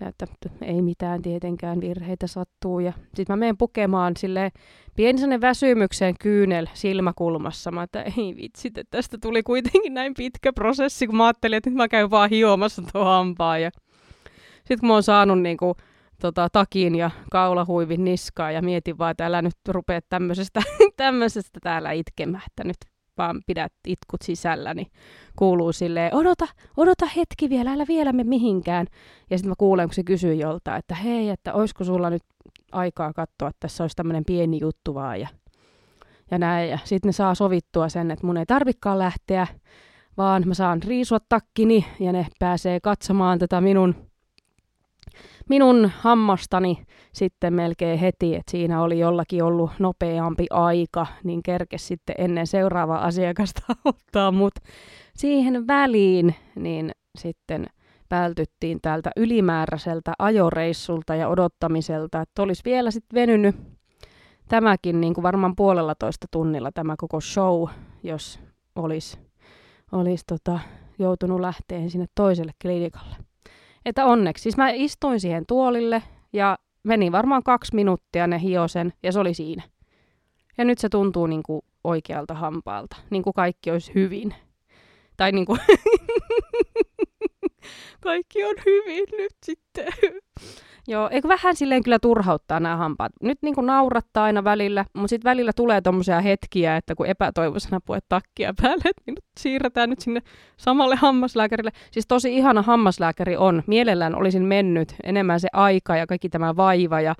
että 0.00 0.26
ei 0.62 0.82
mitään 0.82 1.22
tietenkään 1.22 1.80
virheitä 1.80 2.26
sattuu. 2.26 2.80
Ja 2.80 2.92
sitten 2.92 3.26
mä 3.28 3.36
menen 3.36 3.56
pukemaan 3.56 4.16
sille 4.16 4.50
pieni 4.96 5.40
väsymyksen 5.40 6.14
kyynel 6.20 6.66
silmäkulmassa. 6.74 7.70
Mä 7.70 7.82
että 7.82 8.02
ei 8.02 8.36
vitsit, 8.36 8.78
että 8.78 8.96
tästä 8.96 9.18
tuli 9.22 9.42
kuitenkin 9.42 9.94
näin 9.94 10.14
pitkä 10.14 10.52
prosessi, 10.52 11.06
kun 11.06 11.16
mä 11.16 11.26
ajattelin, 11.26 11.56
että 11.56 11.70
nyt 11.70 11.76
mä 11.76 11.88
käyn 11.88 12.10
vaan 12.10 12.30
hiomassa 12.30 12.82
tuo 12.92 13.04
hampaa. 13.04 13.58
Ja 13.58 13.70
sitten 14.54 14.78
kun 14.80 14.86
mä 14.86 14.92
oon 14.92 15.02
saanut 15.02 15.40
niinku, 15.40 15.76
tota, 16.20 16.48
takin 16.52 16.94
ja 16.94 17.10
kaulahuivin 17.30 18.04
niskaa 18.04 18.50
ja 18.50 18.62
mietin 18.62 18.98
vaan, 18.98 19.10
että 19.10 19.26
älä 19.26 19.42
nyt 19.42 19.54
rupea 19.68 20.00
tämmöisestä, 20.08 20.62
tämmöisestä 20.96 21.58
täällä 21.62 21.92
itkemään, 21.92 22.42
että 22.46 22.64
nyt 22.64 22.76
vaan 23.18 23.42
pidät 23.46 23.72
itkut 23.86 24.22
sisällä, 24.22 24.74
niin 24.74 24.86
kuuluu 25.36 25.72
silleen, 25.72 26.14
odota, 26.14 26.46
odota 26.76 27.06
hetki 27.06 27.50
vielä, 27.50 27.72
älä 27.72 27.84
vielä 27.88 28.12
me 28.12 28.24
mihinkään. 28.24 28.86
Ja 29.30 29.38
sitten 29.38 29.50
mä 29.50 29.54
kuulen, 29.58 29.88
kun 29.88 29.94
se 29.94 30.02
kysyy 30.02 30.34
jolta, 30.34 30.76
että 30.76 30.94
hei, 30.94 31.28
että 31.28 31.52
olisiko 31.52 31.84
sulla 31.84 32.10
nyt 32.10 32.22
aikaa 32.72 33.12
katsoa, 33.12 33.48
että 33.48 33.60
tässä 33.60 33.84
olisi 33.84 33.96
tämmöinen 33.96 34.24
pieni 34.24 34.58
juttu 34.60 34.94
vaan. 34.94 35.20
Ja, 35.20 35.28
ja 36.30 36.38
näin. 36.38 36.70
Ja 36.70 36.78
sitten 36.84 37.08
ne 37.08 37.12
saa 37.12 37.34
sovittua 37.34 37.88
sen, 37.88 38.10
että 38.10 38.26
mun 38.26 38.36
ei 38.36 38.46
tarvikaan 38.46 38.98
lähteä, 38.98 39.46
vaan 40.16 40.42
mä 40.46 40.54
saan 40.54 40.82
riisua 40.82 41.18
takkini 41.28 41.84
ja 42.00 42.12
ne 42.12 42.26
pääsee 42.38 42.80
katsomaan 42.80 43.38
tätä 43.38 43.60
minun 43.60 44.07
minun 45.48 45.90
hammastani 45.98 46.82
sitten 47.12 47.54
melkein 47.54 47.98
heti, 47.98 48.34
että 48.34 48.50
siinä 48.50 48.82
oli 48.82 48.98
jollakin 48.98 49.42
ollut 49.42 49.70
nopeampi 49.78 50.46
aika, 50.50 51.06
niin 51.24 51.42
kerkes 51.42 51.88
sitten 51.88 52.14
ennen 52.18 52.46
seuraavaa 52.46 53.04
asiakasta 53.04 53.62
ottaa 53.84 54.32
mut 54.32 54.54
siihen 55.16 55.66
väliin, 55.66 56.34
niin 56.54 56.90
sitten 57.18 57.66
vältyttiin 58.10 58.78
tältä 58.82 59.10
ylimääräiseltä 59.16 60.12
ajoreissulta 60.18 61.14
ja 61.14 61.28
odottamiselta, 61.28 62.20
että 62.20 62.42
olisi 62.42 62.62
vielä 62.64 62.90
sitten 62.90 63.20
venynyt 63.20 63.56
tämäkin 64.48 65.00
niin 65.00 65.14
kuin 65.14 65.22
varmaan 65.22 65.56
puolella 65.56 65.94
toista 65.94 66.26
tunnilla 66.30 66.72
tämä 66.72 66.94
koko 66.98 67.20
show, 67.20 67.68
jos 68.02 68.40
olisi 68.76 69.18
olis 69.92 70.24
tota, 70.26 70.58
joutunut 70.98 71.40
lähteä 71.40 71.88
sinne 71.88 72.06
toiselle 72.14 72.52
klinikalle. 72.62 73.27
Että 73.84 74.06
onneksi. 74.06 74.42
Siis 74.42 74.56
mä 74.56 74.70
istuin 74.70 75.20
siihen 75.20 75.46
tuolille 75.46 76.02
ja 76.32 76.58
meni 76.82 77.12
varmaan 77.12 77.42
kaksi 77.42 77.74
minuuttia 77.74 78.26
ne 78.26 78.42
hiosen 78.42 78.92
ja 79.02 79.12
se 79.12 79.18
oli 79.18 79.34
siinä. 79.34 79.62
Ja 80.58 80.64
nyt 80.64 80.78
se 80.78 80.88
tuntuu 80.88 81.26
niin 81.26 81.42
kuin 81.42 81.62
oikealta 81.84 82.34
hampaalta, 82.34 82.96
niin 83.10 83.22
kuin 83.22 83.34
kaikki 83.34 83.70
olisi 83.70 83.94
hyvin. 83.94 84.34
Tai 85.16 85.32
niin 85.32 85.46
kuin 85.46 85.60
kaikki 88.00 88.44
on 88.44 88.54
hyvin 88.66 89.04
nyt 89.12 89.36
sitten. 89.44 89.86
Joo, 90.90 91.08
eikö 91.12 91.28
vähän 91.28 91.56
silleen 91.56 91.82
kyllä 91.82 91.98
turhauttaa 91.98 92.60
nämä 92.60 92.76
hampaat. 92.76 93.12
Nyt 93.22 93.38
niin 93.42 93.54
kuin 93.54 93.66
naurattaa 93.66 94.24
aina 94.24 94.44
välillä, 94.44 94.84
mutta 94.94 95.08
sitten 95.08 95.30
välillä 95.30 95.52
tulee 95.52 95.80
tommosia 95.80 96.20
hetkiä, 96.20 96.76
että 96.76 96.94
kun 96.94 97.06
epätoivoisena 97.06 97.80
puet 97.84 98.04
takkia 98.08 98.54
päälle, 98.62 98.82
niin 99.06 99.14
nyt 99.14 99.24
siirretään 99.40 99.90
nyt 99.90 100.00
sinne 100.00 100.20
samalle 100.56 100.96
hammaslääkärille. 100.96 101.70
Siis 101.90 102.06
tosi 102.06 102.36
ihana 102.36 102.62
hammaslääkäri 102.62 103.36
on. 103.36 103.62
Mielellään 103.66 104.14
olisin 104.14 104.44
mennyt 104.44 104.94
enemmän 105.02 105.40
se 105.40 105.48
aika 105.52 105.96
ja 105.96 106.06
kaikki 106.06 106.28
tämä 106.28 106.56
vaiva 106.56 107.00
ja 107.00 107.14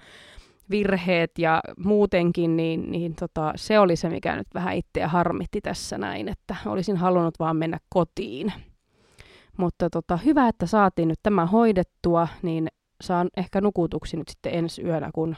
virheet 0.71 1.39
ja 1.39 1.61
muutenkin, 1.85 2.57
niin, 2.57 2.93
niin 2.93 3.15
tota, 3.15 3.53
se 3.57 3.79
oli 3.79 3.97
se, 3.97 4.09
mikä 4.09 4.37
nyt 4.37 4.49
vähän 4.55 4.77
itseä 4.77 5.09
harmitti 5.09 5.61
tässä 5.61 5.99
näin, 5.99 6.29
että 6.29 6.57
olisin 6.67 6.97
halunnut 6.97 7.39
vaan 7.39 7.57
mennä 7.57 7.79
kotiin. 7.89 8.53
Mutta 9.57 9.91
tota, 9.91 10.17
hyvä, 10.17 10.49
että 10.49 10.67
saatiin 10.67 11.09
nyt 11.09 11.19
tämä 11.23 11.47
hoidettua, 11.47 12.29
niin 12.43 12.69
saan 13.01 13.29
ehkä 13.37 13.61
nukutuksi 13.61 14.17
nyt 14.17 14.29
sitten 14.29 14.55
ensi 14.55 14.83
yönä, 14.83 15.11
kun 15.15 15.37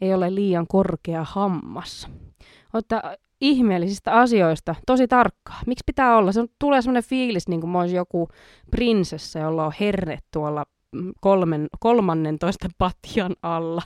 ei 0.00 0.14
ole 0.14 0.34
liian 0.34 0.66
korkea 0.66 1.24
hammas. 1.28 2.08
Mutta 2.72 3.02
ihmeellisistä 3.40 4.12
asioista 4.12 4.74
tosi 4.86 5.08
tarkkaa. 5.08 5.60
Miksi 5.66 5.82
pitää 5.86 6.16
olla? 6.16 6.32
Se 6.32 6.40
on, 6.40 6.48
tulee 6.58 6.82
sellainen 6.82 7.08
fiilis, 7.08 7.48
niin 7.48 7.60
kuin 7.60 7.70
mä 7.70 7.80
olisin 7.80 7.96
joku 7.96 8.28
prinsessa, 8.70 9.38
jolla 9.38 9.66
on 9.66 9.72
herre 9.80 10.18
tuolla 10.32 10.64
kolmen, 11.20 11.66
kolmannentoista 11.80 12.68
patjan 12.78 13.36
alla. 13.42 13.82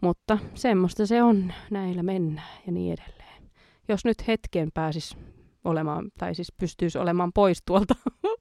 Mutta 0.00 0.38
semmoista 0.54 1.06
se 1.06 1.22
on, 1.22 1.52
näillä 1.70 2.02
mennään 2.02 2.58
ja 2.66 2.72
niin 2.72 2.92
edelleen. 2.92 3.42
Jos 3.88 4.04
nyt 4.04 4.26
hetken 4.26 4.68
pääsis 4.74 5.16
olemaan, 5.64 6.10
tai 6.18 6.34
siis 6.34 6.52
pystyisi 6.60 6.98
olemaan 6.98 7.32
pois 7.32 7.62
tuolta. 7.66 7.94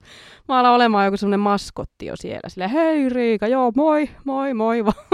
Mä 0.47 0.59
alan 0.59 0.71
olemaan 0.71 1.05
joku 1.05 1.17
semmoinen 1.17 1.39
maskotti 1.39 2.05
jo 2.05 2.15
siellä. 2.15 2.49
Silleen, 2.49 2.69
hei 2.69 3.09
Riika, 3.09 3.47
joo, 3.47 3.71
moi, 3.75 4.09
moi, 4.25 4.53
moi 4.53 4.85
vaan. 4.85 5.05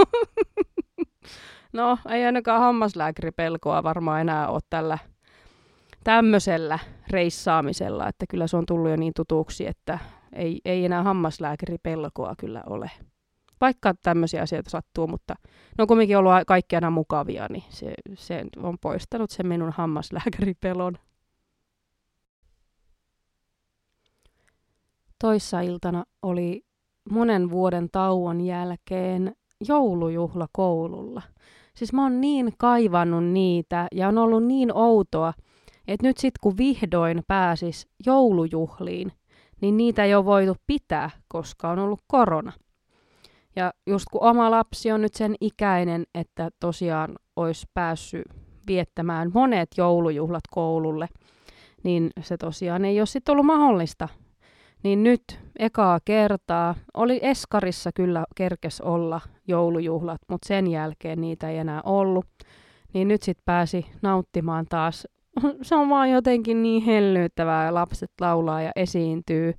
no, 1.72 1.98
ei 2.08 2.24
ainakaan 2.24 2.60
hammaslääkäripelkoa 2.60 3.82
varmaan 3.82 4.20
enää 4.20 4.48
ole 4.48 4.60
tällä 4.70 4.98
tämmöisellä 6.04 6.78
reissaamisella, 7.10 8.08
että 8.08 8.24
kyllä 8.30 8.46
se 8.46 8.56
on 8.56 8.66
tullut 8.66 8.90
jo 8.90 8.96
niin 8.96 9.12
tutuksi, 9.16 9.66
että 9.66 9.98
ei, 10.32 10.60
ei 10.64 10.84
enää 10.84 11.02
hammaslääkäripelkoa 11.02 12.34
kyllä 12.38 12.62
ole. 12.66 12.90
Vaikka 13.60 13.94
tämmöisiä 14.02 14.42
asioita 14.42 14.70
sattuu, 14.70 15.06
mutta 15.06 15.34
ne 15.78 15.82
on 15.82 15.88
kuitenkin 15.88 16.18
ollut 16.18 16.32
kaikki 16.46 16.76
aina 16.76 16.90
mukavia, 16.90 17.46
niin 17.50 17.64
se, 17.68 17.94
se 18.14 18.44
on 18.56 18.78
poistanut 18.80 19.30
sen 19.30 19.46
minun 19.46 19.72
hammaslääkäripelon. 19.72 20.98
Toissa 25.24 25.60
iltana 25.60 26.04
oli 26.22 26.64
monen 27.10 27.50
vuoden 27.50 27.88
tauon 27.92 28.40
jälkeen 28.40 29.36
joulujuhla 29.68 30.48
koululla. 30.52 31.22
Siis 31.76 31.92
mä 31.92 32.02
oon 32.02 32.20
niin 32.20 32.52
kaivannut 32.58 33.24
niitä 33.24 33.88
ja 33.92 34.08
on 34.08 34.18
ollut 34.18 34.44
niin 34.44 34.76
outoa, 34.76 35.32
että 35.88 36.06
nyt 36.06 36.16
sit 36.16 36.34
kun 36.40 36.56
vihdoin 36.56 37.22
pääsis 37.28 37.88
joulujuhliin, 38.06 39.12
niin 39.60 39.76
niitä 39.76 40.04
ei 40.04 40.14
ole 40.14 40.24
voitu 40.24 40.56
pitää, 40.66 41.10
koska 41.28 41.70
on 41.70 41.78
ollut 41.78 42.00
korona. 42.06 42.52
Ja 43.56 43.72
just 43.86 44.06
kun 44.12 44.22
oma 44.22 44.50
lapsi 44.50 44.92
on 44.92 45.02
nyt 45.02 45.14
sen 45.14 45.34
ikäinen, 45.40 46.04
että 46.14 46.50
tosiaan 46.60 47.14
olisi 47.36 47.66
päässyt 47.74 48.26
viettämään 48.66 49.30
monet 49.34 49.68
joulujuhlat 49.76 50.44
koululle, 50.50 51.08
niin 51.82 52.10
se 52.20 52.36
tosiaan 52.36 52.84
ei 52.84 53.00
ole 53.00 53.06
sitten 53.06 53.32
ollut 53.32 53.46
mahdollista 53.46 54.08
niin 54.84 55.02
nyt 55.02 55.40
ekaa 55.58 55.98
kertaa, 56.04 56.74
oli 56.94 57.20
Eskarissa 57.22 57.90
kyllä 57.94 58.24
kerkes 58.36 58.80
olla 58.80 59.20
joulujuhlat, 59.48 60.20
mutta 60.28 60.48
sen 60.48 60.66
jälkeen 60.66 61.20
niitä 61.20 61.50
ei 61.50 61.58
enää 61.58 61.82
ollut. 61.84 62.26
Niin 62.92 63.08
nyt 63.08 63.22
sitten 63.22 63.42
pääsi 63.44 63.86
nauttimaan 64.02 64.66
taas. 64.68 65.08
Se 65.62 65.74
on 65.74 65.88
vaan 65.88 66.10
jotenkin 66.10 66.62
niin 66.62 66.82
hellyyttävää 66.82 67.64
ja 67.64 67.74
lapset 67.74 68.10
laulaa 68.20 68.62
ja 68.62 68.72
esiintyy. 68.76 69.54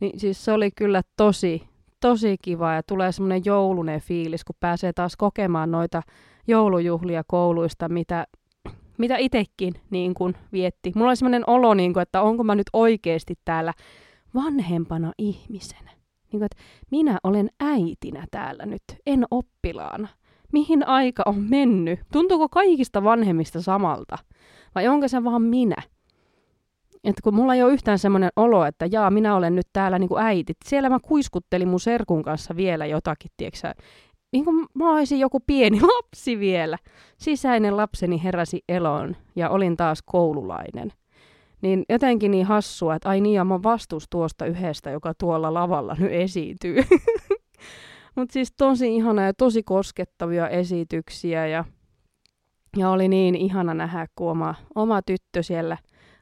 Niin 0.00 0.20
siis 0.20 0.44
se 0.44 0.52
oli 0.52 0.70
kyllä 0.70 1.02
tosi, 1.16 1.62
tosi 2.00 2.36
kiva 2.42 2.74
ja 2.74 2.82
tulee 2.82 3.12
semmoinen 3.12 3.42
joulunen 3.44 4.00
fiilis, 4.00 4.44
kun 4.44 4.56
pääsee 4.60 4.92
taas 4.92 5.16
kokemaan 5.16 5.70
noita 5.70 6.02
joulujuhlia 6.46 7.22
kouluista, 7.26 7.88
mitä, 7.88 8.26
mitä 8.98 9.16
itsekin 9.16 9.74
niin 9.90 10.14
kun 10.14 10.34
vietti. 10.52 10.92
Mulla 10.94 11.10
oli 11.10 11.16
semmoinen 11.16 11.44
olo, 11.46 11.74
niin 11.74 11.92
kun, 11.92 12.02
että 12.02 12.22
onko 12.22 12.44
mä 12.44 12.54
nyt 12.54 12.70
oikeasti 12.72 13.34
täällä 13.44 13.72
vanhempana 14.44 15.12
ihmisenä. 15.18 15.90
Niin 16.32 16.40
kuin, 16.40 16.44
että 16.44 16.56
minä 16.90 17.18
olen 17.24 17.50
äitinä 17.60 18.26
täällä 18.30 18.66
nyt, 18.66 18.82
en 19.06 19.24
oppilaana. 19.30 20.08
Mihin 20.52 20.88
aika 20.88 21.22
on 21.26 21.38
mennyt? 21.38 22.00
Tuntuuko 22.12 22.48
kaikista 22.48 23.04
vanhemmista 23.04 23.62
samalta? 23.62 24.18
Vai 24.74 24.88
onko 24.88 25.08
se 25.08 25.24
vaan 25.24 25.42
minä? 25.42 25.76
Että 27.04 27.22
kun 27.22 27.34
mulla 27.34 27.54
ei 27.54 27.62
ole 27.62 27.72
yhtään 27.72 27.98
semmoinen 27.98 28.30
olo, 28.36 28.64
että 28.64 28.86
jaa, 28.92 29.10
minä 29.10 29.36
olen 29.36 29.56
nyt 29.56 29.66
täällä 29.72 29.98
niin 29.98 30.08
kuin 30.08 30.22
äiti. 30.22 30.52
Siellä 30.64 30.88
mä 30.88 30.98
kuiskuttelin 31.02 31.68
mun 31.68 31.80
serkun 31.80 32.22
kanssa 32.22 32.56
vielä 32.56 32.86
jotakin, 32.86 33.30
tiedätkö 33.36 33.74
niin 34.32 34.44
kuin 34.44 34.66
mä 34.74 34.92
olisin 34.92 35.20
joku 35.20 35.40
pieni 35.40 35.80
lapsi 35.96 36.38
vielä. 36.38 36.78
Sisäinen 37.18 37.76
lapseni 37.76 38.24
heräsi 38.24 38.64
eloon 38.68 39.16
ja 39.36 39.50
olin 39.50 39.76
taas 39.76 40.02
koululainen. 40.04 40.92
Niin 41.66 41.84
jotenkin 41.88 42.30
niin 42.30 42.46
hassua, 42.46 42.94
että 42.94 43.08
ai 43.08 43.20
niin, 43.20 43.34
ja 43.34 43.44
mä 43.44 43.62
vastus 43.62 44.06
tuosta 44.10 44.46
yhdestä, 44.46 44.90
joka 44.90 45.14
tuolla 45.14 45.54
lavalla 45.54 45.96
nyt 45.98 46.12
esiintyy. 46.12 46.76
Mutta 48.16 48.32
siis 48.32 48.52
tosi 48.56 48.96
ihana 48.96 49.22
ja 49.22 49.34
tosi 49.34 49.62
koskettavia 49.62 50.48
esityksiä 50.48 51.46
ja, 51.46 51.64
ja 52.76 52.90
oli 52.90 53.08
niin 53.08 53.34
ihana 53.34 53.74
nähdä, 53.74 54.06
kun 54.16 54.30
oma, 54.30 54.54
oma 54.74 55.02
tyttö 55.02 55.42
siellä 55.42 55.78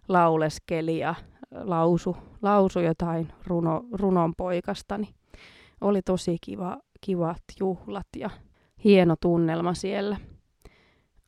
lauleskeli 0.08 0.98
ja 0.98 1.14
lausu, 1.50 2.16
lausu 2.42 2.80
jotain 2.80 3.28
runo, 3.46 3.84
runon 3.92 4.32
poikastani. 4.36 5.08
Oli 5.80 6.02
tosi 6.02 6.36
kiva, 6.40 6.78
kivat 7.00 7.42
juhlat 7.60 8.08
ja 8.16 8.30
hieno 8.84 9.14
tunnelma 9.20 9.74
siellä 9.74 10.16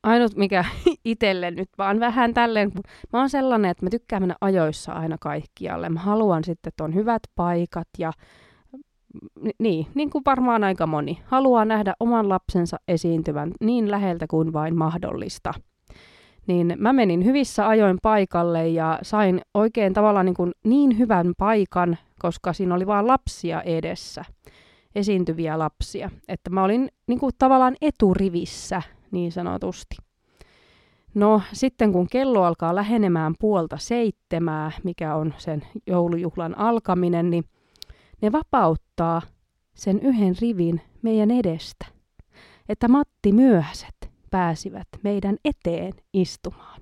ainut 0.06 0.36
mikä 0.36 0.64
itselle 1.04 1.50
nyt 1.50 1.68
vaan 1.78 2.00
vähän 2.00 2.34
tälleen, 2.34 2.72
mä 3.12 3.18
oon 3.18 3.30
sellainen, 3.30 3.70
että 3.70 3.86
mä 3.86 3.90
tykkään 3.90 4.22
mennä 4.22 4.36
ajoissa 4.40 4.92
aina 4.92 5.16
kaikkialle. 5.20 5.88
Mä 5.88 6.00
haluan 6.00 6.44
sitten, 6.44 6.68
että 6.68 6.84
on 6.84 6.94
hyvät 6.94 7.22
paikat 7.34 7.88
ja 7.98 8.12
niin, 9.58 9.86
niin 9.94 10.10
kuin 10.10 10.22
varmaan 10.26 10.64
aika 10.64 10.86
moni. 10.86 11.22
Haluaa 11.24 11.64
nähdä 11.64 11.94
oman 12.00 12.28
lapsensa 12.28 12.76
esiintyvän 12.88 13.52
niin 13.60 13.90
läheltä 13.90 14.26
kuin 14.26 14.52
vain 14.52 14.76
mahdollista. 14.76 15.54
Niin 16.46 16.74
mä 16.78 16.92
menin 16.92 17.24
hyvissä 17.24 17.68
ajoin 17.68 17.98
paikalle 18.02 18.68
ja 18.68 18.98
sain 19.02 19.40
oikein 19.54 19.92
tavallaan 19.92 20.26
niin, 20.26 20.34
kuin 20.34 20.52
niin 20.64 20.98
hyvän 20.98 21.32
paikan, 21.38 21.98
koska 22.18 22.52
siinä 22.52 22.74
oli 22.74 22.86
vaan 22.86 23.06
lapsia 23.06 23.62
edessä, 23.62 24.24
esiintyviä 24.96 25.58
lapsia. 25.58 26.10
Että 26.28 26.50
mä 26.50 26.64
olin 26.64 26.88
niin 27.06 27.18
kuin 27.18 27.32
tavallaan 27.38 27.76
eturivissä 27.80 28.82
niin 29.10 29.32
sanotusti. 29.32 29.96
No 31.14 31.42
sitten 31.52 31.92
kun 31.92 32.06
kello 32.10 32.44
alkaa 32.44 32.74
lähenemään 32.74 33.34
puolta 33.40 33.78
seitsemää, 33.78 34.70
mikä 34.84 35.14
on 35.14 35.34
sen 35.38 35.62
joulujuhlan 35.86 36.58
alkaminen, 36.58 37.30
niin 37.30 37.44
ne 38.22 38.32
vapauttaa 38.32 39.22
sen 39.74 40.00
yhden 40.00 40.34
rivin 40.40 40.80
meidän 41.02 41.30
edestä. 41.30 41.86
Että 42.68 42.88
Matti 42.88 43.32
Myöhäset 43.32 44.10
pääsivät 44.30 44.88
meidän 45.02 45.36
eteen 45.44 45.92
istumaan. 46.12 46.80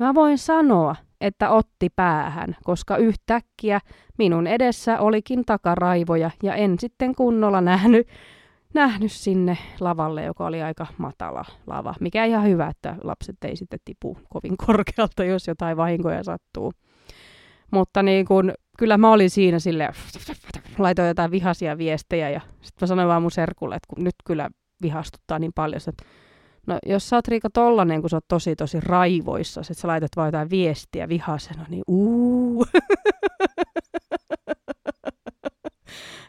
Mä 0.00 0.14
voin 0.14 0.38
sanoa, 0.38 0.96
että 1.20 1.50
otti 1.50 1.88
päähän, 1.96 2.56
koska 2.64 2.96
yhtäkkiä 2.96 3.80
minun 4.18 4.46
edessä 4.46 5.00
olikin 5.00 5.44
takaraivoja 5.44 6.30
ja 6.42 6.54
en 6.54 6.78
sitten 6.78 7.14
kunnolla 7.14 7.60
nähnyt, 7.60 8.08
nähnyt 8.74 9.12
sinne 9.12 9.58
lavalle, 9.80 10.24
joka 10.24 10.46
oli 10.46 10.62
aika 10.62 10.86
matala 10.98 11.44
lava. 11.66 11.94
Mikä 12.00 12.24
ihan 12.24 12.44
hyvä, 12.44 12.68
että 12.68 12.96
lapset 13.02 13.36
ei 13.44 13.56
sitten 13.56 13.78
tipu 13.84 14.18
kovin 14.28 14.56
korkealta, 14.66 15.24
jos 15.24 15.48
jotain 15.48 15.76
vahinkoja 15.76 16.22
sattuu. 16.22 16.72
Mutta 17.70 18.02
niin 18.02 18.26
kun, 18.26 18.52
kyllä 18.78 18.98
mä 18.98 19.12
olin 19.12 19.30
siinä 19.30 19.58
sille 19.58 19.88
laitoin 20.78 21.08
jotain 21.08 21.30
vihaisia 21.30 21.78
viestejä 21.78 22.30
ja 22.30 22.40
sitten 22.40 22.80
mä 22.80 22.86
sanoin 22.86 23.08
vaan 23.08 23.22
mun 23.22 23.30
serkulle, 23.30 23.74
että 23.74 23.94
kun 23.94 24.04
nyt 24.04 24.14
kyllä 24.24 24.50
vihastuttaa 24.82 25.38
niin 25.38 25.52
paljon, 25.54 25.80
että 25.88 26.04
No 26.66 26.78
jos 26.86 27.08
sä 27.08 27.16
oot 27.16 27.28
Riika 27.28 27.50
tollanen, 27.50 28.00
kun 28.00 28.10
sä 28.10 28.16
oot 28.16 28.28
tosi 28.28 28.56
tosi 28.56 28.80
raivoissa, 28.80 29.60
että 29.60 29.74
sä 29.74 29.88
laitat 29.88 30.10
vaan 30.16 30.28
jotain 30.28 30.50
viestiä 30.50 31.08
vihasena, 31.08 31.66
niin 31.68 31.82
uuu. 31.86 32.66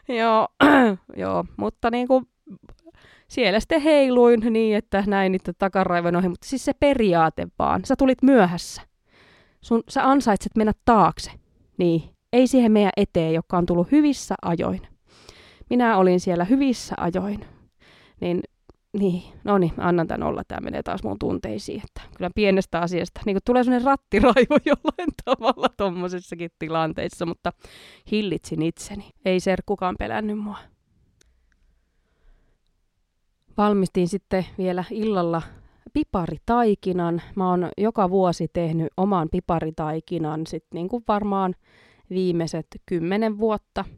joo, 0.18 0.48
joo, 1.16 1.44
mutta 1.56 1.90
niin 1.90 2.08
kuin 2.08 2.26
siellä 3.28 3.60
sitten 3.60 3.80
heiluin 3.80 4.40
niin, 4.50 4.76
että 4.76 5.04
näin 5.06 5.32
niitä 5.32 5.52
takaraivojen 5.52 6.16
ohi, 6.16 6.28
mutta 6.28 6.48
siis 6.48 6.64
se 6.64 6.72
periaate 6.80 7.48
vaan. 7.58 7.84
Sä 7.84 7.96
tulit 7.96 8.22
myöhässä. 8.22 8.82
Sun, 9.60 9.82
sä 9.88 10.08
ansaitset 10.10 10.56
mennä 10.56 10.72
taakse. 10.84 11.30
Niin, 11.78 12.02
ei 12.32 12.46
siihen 12.46 12.72
meidän 12.72 12.92
eteen, 12.96 13.34
joka 13.34 13.58
on 13.58 13.66
tullut 13.66 13.92
hyvissä 13.92 14.34
ajoin. 14.42 14.80
Minä 15.70 15.96
olin 15.96 16.20
siellä 16.20 16.44
hyvissä 16.44 16.94
ajoin. 16.98 17.44
Niin 18.20 18.40
niin, 18.98 19.22
no 19.44 19.58
niin, 19.58 19.72
annan 19.78 20.06
tämän 20.06 20.28
olla, 20.28 20.42
tämä 20.48 20.60
menee 20.60 20.82
taas 20.82 21.02
mun 21.02 21.18
tunteisiin, 21.18 21.82
että 21.84 22.00
kyllä 22.16 22.30
pienestä 22.34 22.80
asiasta, 22.80 23.20
niin 23.26 23.38
tulee 23.44 23.64
sellainen 23.64 23.86
rattiraivo 23.86 24.58
jollain 24.66 25.08
tavalla 25.24 25.68
tuommoisessakin 25.76 26.50
tilanteissa, 26.58 27.26
mutta 27.26 27.52
hillitsin 28.10 28.62
itseni, 28.62 29.10
ei 29.24 29.40
serkkukaan 29.40 29.94
pelännyt 29.98 30.38
mua. 30.38 30.58
Valmistin 33.56 34.08
sitten 34.08 34.46
vielä 34.58 34.84
illalla 34.90 35.42
piparitaikinan. 35.92 37.22
Mä 37.36 37.50
oon 37.50 37.68
joka 37.78 38.10
vuosi 38.10 38.48
tehnyt 38.52 38.88
oman 38.96 39.28
piparitaikinan 39.32 40.46
sitten 40.46 40.76
niin 40.76 40.88
kuin 40.88 41.04
varmaan 41.08 41.54
viimeiset 42.10 42.66
kymmenen 42.86 43.38
vuotta– 43.38 43.84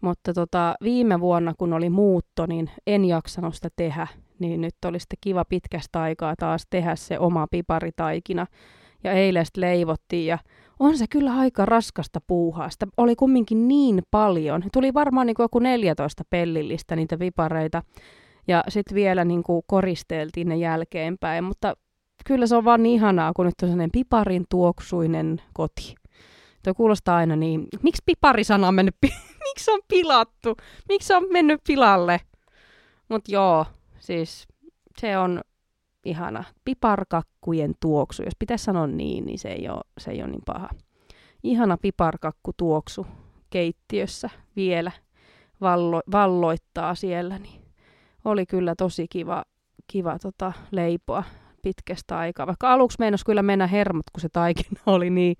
mutta 0.00 0.34
tota, 0.34 0.74
viime 0.82 1.20
vuonna, 1.20 1.54
kun 1.58 1.72
oli 1.72 1.90
muutto, 1.90 2.46
niin 2.46 2.70
en 2.86 3.04
jaksanut 3.04 3.54
sitä 3.54 3.68
tehdä. 3.76 4.06
Niin 4.40 4.60
nyt 4.60 4.74
oli 4.84 5.00
sitten 5.00 5.18
kiva 5.20 5.44
pitkästä 5.44 6.02
aikaa 6.02 6.34
taas 6.36 6.66
tehdä 6.70 6.96
se 6.96 7.18
oma 7.18 7.46
piparitaikina. 7.50 8.46
Ja 9.04 9.12
eilen 9.12 9.46
leivottiin 9.56 10.26
ja 10.26 10.38
on 10.78 10.98
se 10.98 11.06
kyllä 11.10 11.34
aika 11.34 11.66
raskasta 11.66 12.20
puuhaa. 12.26 12.70
Sitä 12.70 12.86
oli 12.96 13.16
kumminkin 13.16 13.68
niin 13.68 14.02
paljon. 14.10 14.62
Tuli 14.72 14.94
varmaan 14.94 15.26
niin 15.26 15.34
kuin 15.34 15.44
joku 15.44 15.58
14 15.58 16.24
pellillistä 16.30 16.96
niitä 16.96 17.18
pipareita. 17.18 17.82
Ja 18.48 18.64
sitten 18.68 18.94
vielä 18.94 19.24
niin 19.24 19.42
kuin 19.42 19.62
koristeltiin 19.66 20.48
ne 20.48 20.56
jälkeenpäin. 20.56 21.44
Mutta 21.44 21.74
kyllä 22.26 22.46
se 22.46 22.56
on 22.56 22.64
vaan 22.64 22.82
niin 22.82 22.94
ihanaa, 22.94 23.32
kun 23.36 23.46
nyt 23.46 23.54
on 23.62 23.68
sellainen 23.68 23.90
piparin 23.92 24.44
tuoksuinen 24.48 25.40
koti. 25.52 25.94
Tuo 26.64 26.74
kuulostaa 26.74 27.16
aina 27.16 27.36
niin, 27.36 27.66
miksi 27.82 28.02
piparisana 28.06 28.68
on 28.68 28.74
mennyt, 28.74 28.96
miksi 29.48 29.70
on 29.70 29.80
pilattu, 29.88 30.56
miksi 30.88 31.14
on 31.14 31.26
mennyt 31.30 31.60
pilalle. 31.66 32.20
Mutta 33.08 33.32
joo, 33.32 33.66
siis 34.00 34.48
se 34.98 35.18
on 35.18 35.40
ihana. 36.04 36.44
Piparkakkujen 36.64 37.74
tuoksu, 37.80 38.22
jos 38.22 38.36
pitäisi 38.38 38.64
sanoa 38.64 38.86
niin, 38.86 39.26
niin 39.26 39.38
se 39.38 39.48
ei 39.48 39.68
ole, 39.68 39.80
se 39.98 40.10
ei 40.10 40.22
ole 40.22 40.30
niin 40.30 40.42
paha. 40.46 40.68
Ihana 41.42 41.76
piparkakku 41.82 42.52
tuoksu 42.56 43.06
keittiössä 43.50 44.30
vielä 44.56 44.92
vallo, 45.60 46.00
valloittaa 46.12 46.94
siellä, 46.94 47.38
niin 47.38 47.60
oli 48.24 48.46
kyllä 48.46 48.74
tosi 48.78 49.06
kiva, 49.08 49.44
kiva 49.86 50.18
tota, 50.18 50.52
leipoa 50.70 51.24
pitkästä 51.62 52.18
aikaa. 52.18 52.46
Vaikka 52.46 52.72
aluksi 52.72 52.96
meinasi 52.98 53.24
kyllä 53.24 53.42
mennä 53.42 53.66
hermot, 53.66 54.10
kun 54.12 54.20
se 54.20 54.28
taikina 54.28 54.80
oli 54.86 55.10
niin 55.10 55.36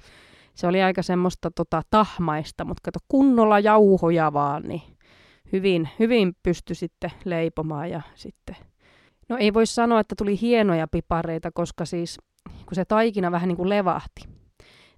se 0.54 0.66
oli 0.66 0.82
aika 0.82 1.02
semmoista 1.02 1.50
tota, 1.50 1.82
tahmaista, 1.90 2.64
mutta 2.64 2.80
kato 2.84 2.98
kunnolla 3.08 3.58
jauhoja 3.58 4.32
vaan, 4.32 4.62
niin 4.62 4.82
hyvin, 5.52 5.88
hyvin 5.98 6.36
pysty 6.42 6.74
sitten 6.74 7.10
leipomaan 7.24 7.90
ja 7.90 8.02
sitten 8.14 8.56
No 9.28 9.36
ei 9.36 9.54
voi 9.54 9.66
sanoa, 9.66 10.00
että 10.00 10.14
tuli 10.18 10.40
hienoja 10.40 10.88
pipareita, 10.88 11.50
koska 11.54 11.84
siis 11.84 12.18
kun 12.66 12.74
se 12.74 12.84
taikina 12.84 13.32
vähän 13.32 13.48
niin 13.48 13.56
kuin 13.56 13.68
levahti, 13.68 14.20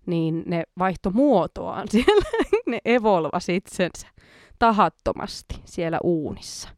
niin 0.07 0.43
ne 0.47 0.63
vaihto 0.79 1.11
muotoaan 1.11 1.89
siellä, 1.93 2.31
ne 2.67 2.79
evolvasi 2.85 3.57
itsensä 3.57 4.07
tahattomasti 4.59 5.55
siellä 5.65 5.99
uunissa. 6.05 6.69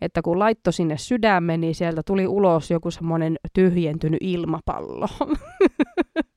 Että 0.00 0.22
kun 0.22 0.38
laittoi 0.38 0.72
sinne 0.72 0.96
sydämen, 0.98 1.60
niin 1.60 1.74
sieltä 1.74 2.02
tuli 2.06 2.26
ulos 2.26 2.70
joku 2.70 2.90
semmoinen 2.90 3.36
tyhjentynyt 3.54 4.18
ilmapallo. 4.22 5.08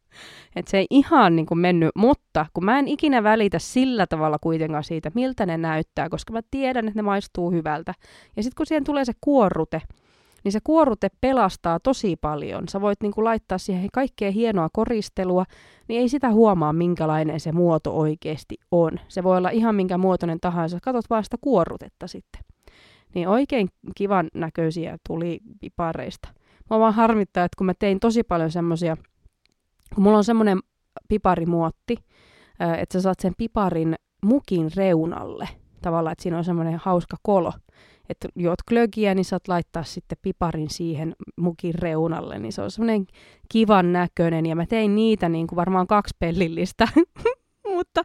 Että 0.56 0.72
se 0.72 0.78
ei 0.78 0.88
ihan 0.90 1.36
niin 1.36 1.46
kuin 1.46 1.58
mennyt, 1.58 1.90
mutta 1.96 2.46
kun 2.54 2.66
mä 2.66 2.80
en 2.80 2.88
ikinä 2.88 3.24
välitä 3.24 3.60
sillä 3.60 4.08
tavalla 4.08 4.38
kuitenkaan 4.40 4.84
siitä, 4.84 5.12
miltä 5.16 5.46
ne 5.46 5.58
näyttää, 5.58 6.10
koska 6.10 6.34
mä 6.34 6.42
tiedän, 6.52 6.88
että 6.88 6.98
ne 6.98 7.02
maistuu 7.02 7.52
hyvältä. 7.52 7.94
Ja 8.36 8.44
sitten 8.44 8.58
kun 8.58 8.66
siihen 8.66 8.84
tulee 8.84 9.06
se 9.06 9.14
kuorrute, 9.22 9.82
niin 10.44 10.52
se 10.52 10.60
kuorrute 10.64 11.08
pelastaa 11.22 11.80
tosi 11.80 12.16
paljon. 12.16 12.68
Sä 12.70 12.82
voit 12.82 13.02
niin 13.02 13.12
kuin 13.12 13.26
laittaa 13.26 13.58
siihen 13.58 13.90
kaikkea 13.94 14.32
hienoa 14.32 14.70
koristelua, 14.74 15.46
niin 15.88 16.02
ei 16.02 16.10
sitä 16.10 16.32
huomaa, 16.32 16.74
minkälainen 16.74 17.40
se 17.40 17.52
muoto 17.52 17.98
oikeasti 17.98 18.58
on. 18.72 18.92
Se 19.08 19.24
voi 19.24 19.38
olla 19.38 19.50
ihan 19.50 19.76
minkä 19.76 19.98
muotoinen 19.98 20.40
tahansa, 20.40 20.78
katot 20.82 21.10
vaan 21.10 21.24
sitä 21.24 21.38
kuorrutetta 21.42 22.08
sitten. 22.08 22.42
Niin 23.16 23.28
oikein 23.28 23.68
kivan 23.96 24.30
näköisiä 24.34 24.98
tuli 25.08 25.40
pipareista. 25.62 26.30
Mä 26.70 26.80
vaan 26.80 26.94
harmittaa, 26.94 27.46
että 27.46 27.58
kun 27.58 27.66
mä 27.66 27.74
tein 27.80 28.00
tosi 28.00 28.24
paljon 28.24 28.52
semmosia 28.52 28.98
kun 29.95 30.04
mulla 30.04 30.17
on 30.17 30.23
semmoinen 30.23 30.60
piparimuotti, 31.08 31.97
että 32.77 32.93
sä 32.93 33.01
saat 33.01 33.19
sen 33.19 33.34
piparin 33.38 33.95
mukin 34.25 34.71
reunalle. 34.75 35.49
Tavallaan, 35.82 36.12
että 36.12 36.23
siinä 36.23 36.38
on 36.38 36.43
semmoinen 36.43 36.80
hauska 36.84 37.17
kolo. 37.21 37.54
Että 38.10 38.27
juot 38.36 38.63
klögiä, 38.69 39.15
niin 39.15 39.25
saat 39.25 39.47
laittaa 39.47 39.84
sitten 39.84 40.17
piparin 40.21 40.69
siihen 40.69 41.15
mukin 41.38 41.75
reunalle. 41.75 42.39
Niin 42.39 42.54
se 42.54 42.62
on 42.62 42.71
semmoinen 42.71 43.06
kivan 43.49 43.93
näköinen. 43.93 44.45
Ja 44.45 44.56
mä 44.56 44.65
tein 44.65 44.95
niitä 44.95 45.30
niin 45.30 45.47
kuin 45.47 45.58
varmaan 45.58 45.88
kaksi 45.88 46.15
pellillistä. 46.19 46.88
mutta, 47.75 48.01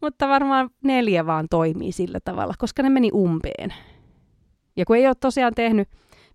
mutta 0.00 0.28
varmaan 0.28 0.70
neljä 0.84 1.26
vaan 1.26 1.46
toimii 1.50 1.92
sillä 1.92 2.20
tavalla, 2.24 2.54
koska 2.58 2.82
ne 2.82 2.90
meni 2.90 3.10
umpeen. 3.14 3.74
Ja 4.76 4.84
kun 4.84 4.96
ei 4.96 5.06
ole 5.06 5.14
tosiaan 5.14 5.54
tehnyt 5.54 5.88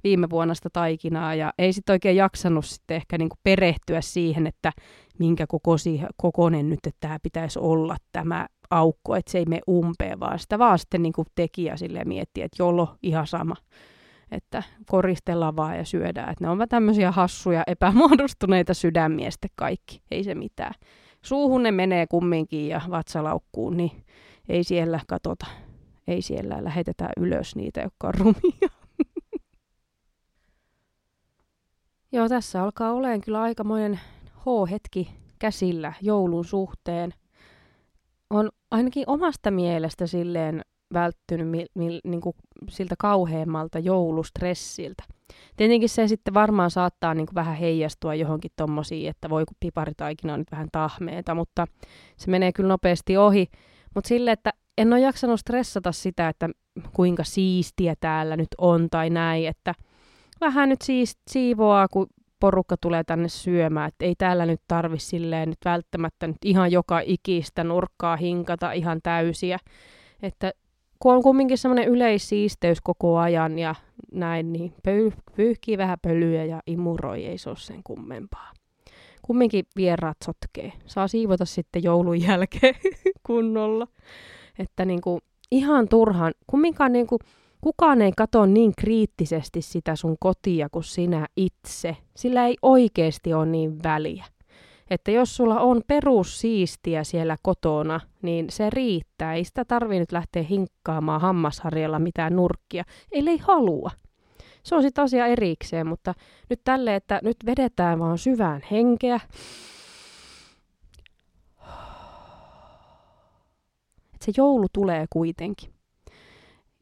viime 0.03 0.29
vuonna 0.29 0.53
sitä 0.53 0.69
taikinaa 0.73 1.35
ja 1.35 1.53
ei 1.57 1.73
sitten 1.73 1.93
oikein 1.93 2.15
jaksanut 2.15 2.65
sitten 2.65 2.97
ehkä 2.97 3.17
niinku 3.17 3.35
perehtyä 3.43 4.01
siihen, 4.01 4.47
että 4.47 4.71
minkä 5.19 5.47
kokosi, 5.47 6.01
kokonen 6.17 6.69
nyt, 6.69 6.79
että 6.88 6.97
tämä 6.99 7.17
pitäisi 7.23 7.59
olla 7.59 7.95
tämä 8.12 8.47
aukko, 8.69 9.15
että 9.15 9.31
se 9.31 9.38
ei 9.38 9.45
mene 9.45 9.62
umpeen, 9.69 10.19
vaan 10.19 10.39
sitä 10.39 10.59
vaan 10.59 10.79
sitten 10.79 11.01
niinku 11.01 11.23
teki 11.35 11.63
ja 11.63 11.77
sille 11.77 12.03
miettii, 12.05 12.43
että 12.43 12.63
jolo 12.63 12.95
ihan 13.03 13.27
sama 13.27 13.55
että 14.31 14.63
koristellaan 14.85 15.55
vaan 15.55 15.77
ja 15.77 15.85
syödään. 15.85 16.29
Että 16.31 16.43
ne 16.43 16.49
on 16.49 16.59
tämmöisiä 16.69 17.12
hassuja, 17.12 17.63
epämuodostuneita 17.67 18.73
sydämiä 18.73 19.29
kaikki, 19.55 20.01
ei 20.12 20.23
se 20.23 20.35
mitään. 20.35 20.73
Suuhun 21.21 21.63
ne 21.63 21.71
menee 21.71 22.07
kumminkin 22.07 22.67
ja 22.67 22.81
vatsalaukkuun, 22.89 23.77
niin 23.77 23.91
ei 24.49 24.63
siellä 24.63 24.99
katota, 25.07 25.45
ei 26.07 26.21
siellä 26.21 26.63
lähetetä 26.63 27.09
ylös 27.17 27.55
niitä, 27.55 27.81
jotka 27.81 28.07
on 28.07 28.13
rumia. 28.13 28.78
Joo, 32.12 32.30
tässä 32.30 32.63
alkaa 32.63 32.91
olemaan 32.91 33.22
kyllä 33.22 33.41
aikamoinen 33.41 34.00
H-hetki 34.36 35.10
käsillä 35.39 35.93
joulun 36.02 36.45
suhteen. 36.45 37.13
On 38.30 38.50
ainakin 38.72 39.04
omasta 39.08 39.52
mielestä 39.52 40.08
silleen 40.08 40.62
välttynyt 40.93 41.50
mi, 41.50 41.65
mi, 41.76 42.00
niin 42.04 42.22
kuin 42.22 42.36
siltä 42.69 42.95
kauheammalta 43.00 43.80
joulustressiltä. 43.80 45.04
Tietenkin 45.58 45.89
se 45.89 46.08
sitten 46.08 46.34
varmaan 46.34 46.72
saattaa 46.72 47.13
niin 47.13 47.26
kuin 47.26 47.36
vähän 47.36 47.56
heijastua 47.56 48.15
johonkin 48.15 48.52
tommosiin, 48.56 49.10
että 49.10 49.30
voi 49.30 49.45
kun 49.45 49.58
piparitaikina 49.60 50.34
on 50.34 50.39
nyt 50.39 50.52
vähän 50.52 50.69
tahmeeta, 50.72 51.36
mutta 51.36 51.67
se 52.17 52.32
menee 52.32 52.52
kyllä 52.52 52.67
nopeasti 52.67 53.17
ohi. 53.17 53.48
Mutta 53.95 54.08
sille, 54.08 54.32
että 54.32 54.54
en 54.78 54.93
ole 54.93 55.02
jaksanut 55.02 55.39
stressata 55.39 55.91
sitä, 55.91 56.30
että 56.30 56.50
kuinka 56.93 57.24
siistiä 57.24 57.95
täällä 58.00 58.38
nyt 58.38 58.48
on 58.58 58.88
tai 58.89 59.10
näin, 59.10 59.48
että– 59.48 59.74
vähän 60.41 60.69
nyt 60.69 60.82
siis 60.82 61.17
siivoaa, 61.32 61.88
kun 61.88 62.08
porukka 62.39 62.78
tulee 62.78 63.04
tänne 63.04 63.28
syömään, 63.30 63.88
että 63.88 64.06
ei 64.06 64.15
täällä 64.17 64.45
nyt 64.45 64.62
tarvi 64.67 64.99
silleen 64.99 65.49
nyt 65.49 65.58
välttämättä 65.65 66.28
nyt 66.28 66.38
ihan 66.45 66.71
joka 66.71 66.99
ikistä 67.06 67.63
nurkkaa 67.63 68.15
hinkata 68.15 68.71
ihan 68.71 68.99
täysiä. 69.04 69.58
Että 70.21 70.52
kun 70.99 71.13
on 71.13 71.23
kumminkin 71.23 71.58
semmoinen 71.58 71.88
yleissiisteys 71.88 72.82
koko 72.82 73.17
ajan 73.17 73.60
ja 73.60 73.75
näin, 74.12 74.54
niin 74.54 74.73
pöy- 74.84 75.21
pyyhkii 75.36 75.78
vähän 75.78 75.97
pölyä 76.02 76.45
ja 76.45 76.62
imuroi, 76.67 77.25
ei 77.25 77.38
se 77.38 77.49
ole 77.49 77.58
sen 77.58 77.82
kummempaa. 77.84 78.52
Kumminkin 79.21 79.65
vieraat 79.75 80.17
sotkee. 80.25 80.73
Saa 80.86 81.08
siivota 81.08 81.45
sitten 81.45 81.84
joulun 81.84 82.21
jälkeen 82.21 82.75
kunnolla. 83.28 83.88
Että 84.60 84.86
niinku, 84.86 85.19
ihan 85.52 85.88
turhaan, 85.89 86.34
kumminkaan 86.47 86.91
niinku, 86.91 87.19
kukaan 87.63 88.02
ei 88.02 88.12
katso 88.17 88.45
niin 88.45 88.74
kriittisesti 88.78 89.62
sitä 89.62 89.95
sun 89.95 90.15
kotia 90.19 90.69
kuin 90.72 90.84
sinä 90.84 91.28
itse. 91.38 91.98
Sillä 92.15 92.48
ei 92.48 92.58
oikeasti 92.62 93.34
ole 93.34 93.45
niin 93.45 93.84
väliä. 93.84 94.26
Että 94.89 95.12
jos 95.12 95.36
sulla 95.36 95.60
on 95.60 95.82
perussiistiä 95.88 97.04
siellä 97.04 97.38
kotona, 97.41 98.00
niin 98.22 98.50
se 98.50 98.69
riittää. 98.69 99.34
Ei 99.34 99.43
sitä 99.43 99.65
tarvitse 99.65 100.00
nyt 100.00 100.12
lähteä 100.12 100.43
hinkkaamaan 100.43 101.22
hammasharjalla 101.22 102.00
mitään 102.00 102.36
nurkkia, 102.36 102.84
ellei 103.12 103.38
halua. 103.38 103.91
Se 104.63 104.76
on 104.76 104.82
sitten 104.82 105.04
asia 105.04 105.26
erikseen, 105.26 105.88
mutta 105.88 106.13
nyt 106.50 106.62
tälle, 106.63 106.95
että 106.95 107.19
nyt 107.24 107.38
vedetään 107.45 108.00
vaan 108.00 108.17
syvään 108.17 108.62
henkeä. 108.72 109.19
Että 114.13 114.26
se 114.26 114.32
joulu 114.38 114.67
tulee 114.74 115.06
kuitenkin. 115.10 115.74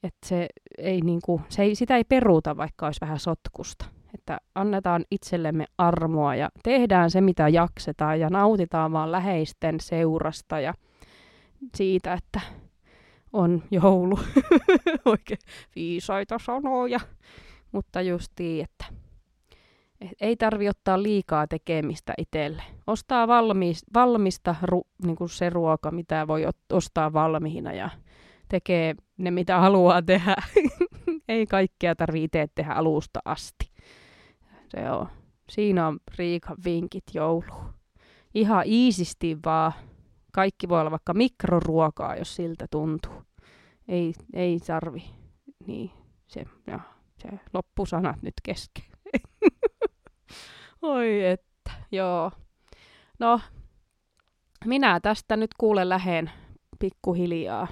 Että 0.04 0.28
se 0.28 0.48
ei 0.78 1.02
niinku, 1.02 1.42
se 1.50 1.64
ei, 1.64 1.76
sitä 1.76 1.98
ei 1.98 2.04
peruuta, 2.04 2.58
vaikka 2.58 2.86
olisi 2.86 3.02
vähän 3.02 3.20
sotkusta 3.20 3.86
että 4.14 4.38
annetaan 4.56 5.06
itsellemme 5.12 5.66
armoa 5.78 6.36
ja 6.36 6.50
tehdään 6.64 7.12
se, 7.12 7.22
mitä 7.22 7.50
jaksetaan 7.50 8.20
ja 8.20 8.30
nautitaan 8.30 8.92
vaan 8.92 9.12
läheisten 9.12 9.80
seurasta 9.80 10.60
ja 10.60 10.74
siitä, 11.76 12.14
että 12.14 12.42
on 13.34 13.64
joulu. 13.72 14.20
Oikein 15.06 15.40
viisaita 15.76 16.40
sanoja. 16.40 17.00
Mutta 17.72 18.02
justiin, 18.02 18.64
että 18.64 18.86
ei 20.22 20.36
tarvi 20.36 20.70
ottaa 20.70 21.04
liikaa 21.04 21.48
tekemistä 21.48 22.14
itselle. 22.18 22.64
Ostaa 22.88 23.28
valmis, 23.28 23.86
valmista 23.94 24.56
ru, 24.62 24.88
niin 25.04 25.16
kuin 25.16 25.30
se 25.30 25.50
ruoka, 25.50 25.92
mitä 25.92 26.28
voi 26.28 26.44
ostaa 26.74 27.14
valmiina 27.14 27.74
ja 27.74 27.90
tekee 28.50 28.96
ne, 29.18 29.32
mitä 29.32 29.60
haluaa 29.60 30.02
tehdä. 30.02 30.36
ei 31.28 31.46
kaikkea 31.46 31.96
tarvitse 31.96 32.48
tehdä 32.56 32.74
alusta 32.74 33.20
asti. 33.26 33.72
Se 34.68 34.92
on. 34.92 35.08
Siinä 35.50 35.88
on 35.88 36.00
Riikan 36.18 36.58
vinkit 36.66 37.04
joulu. 37.14 37.54
Ihan 38.34 38.64
iisisti 38.66 39.38
vaan. 39.46 39.72
Kaikki 40.34 40.70
voi 40.70 40.80
olla 40.82 40.92
vaikka 40.92 41.14
mikroruokaa, 41.14 42.16
jos 42.16 42.36
siltä 42.36 42.66
tuntuu. 42.72 43.24
Ei, 43.88 44.14
ei 44.34 44.60
tarvi. 44.68 45.04
Niin, 45.68 45.92
se, 46.28 46.46
ja, 46.68 46.80
se 47.18 47.30
loppusanat 47.54 48.22
nyt 48.22 48.34
kesken. 48.44 48.86
Oi 50.82 51.26
että, 51.26 51.72
joo. 51.92 52.32
No, 53.20 53.40
minä 54.66 55.00
tästä 55.00 55.38
nyt 55.38 55.52
kuulen 55.58 55.90
lähen 55.90 56.32
pikkuhiljaa 56.80 57.68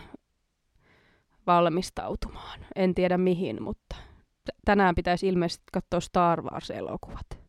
valmistautumaan. 1.48 2.60
En 2.76 2.96
tiedä 2.96 3.18
mihin, 3.18 3.64
mutta 3.64 3.96
tänään 4.66 4.96
pitäisi 4.96 5.28
ilmeisesti 5.28 5.64
katsoa 5.74 6.00
Star 6.00 6.42
Wars-elokuvat. 6.42 7.46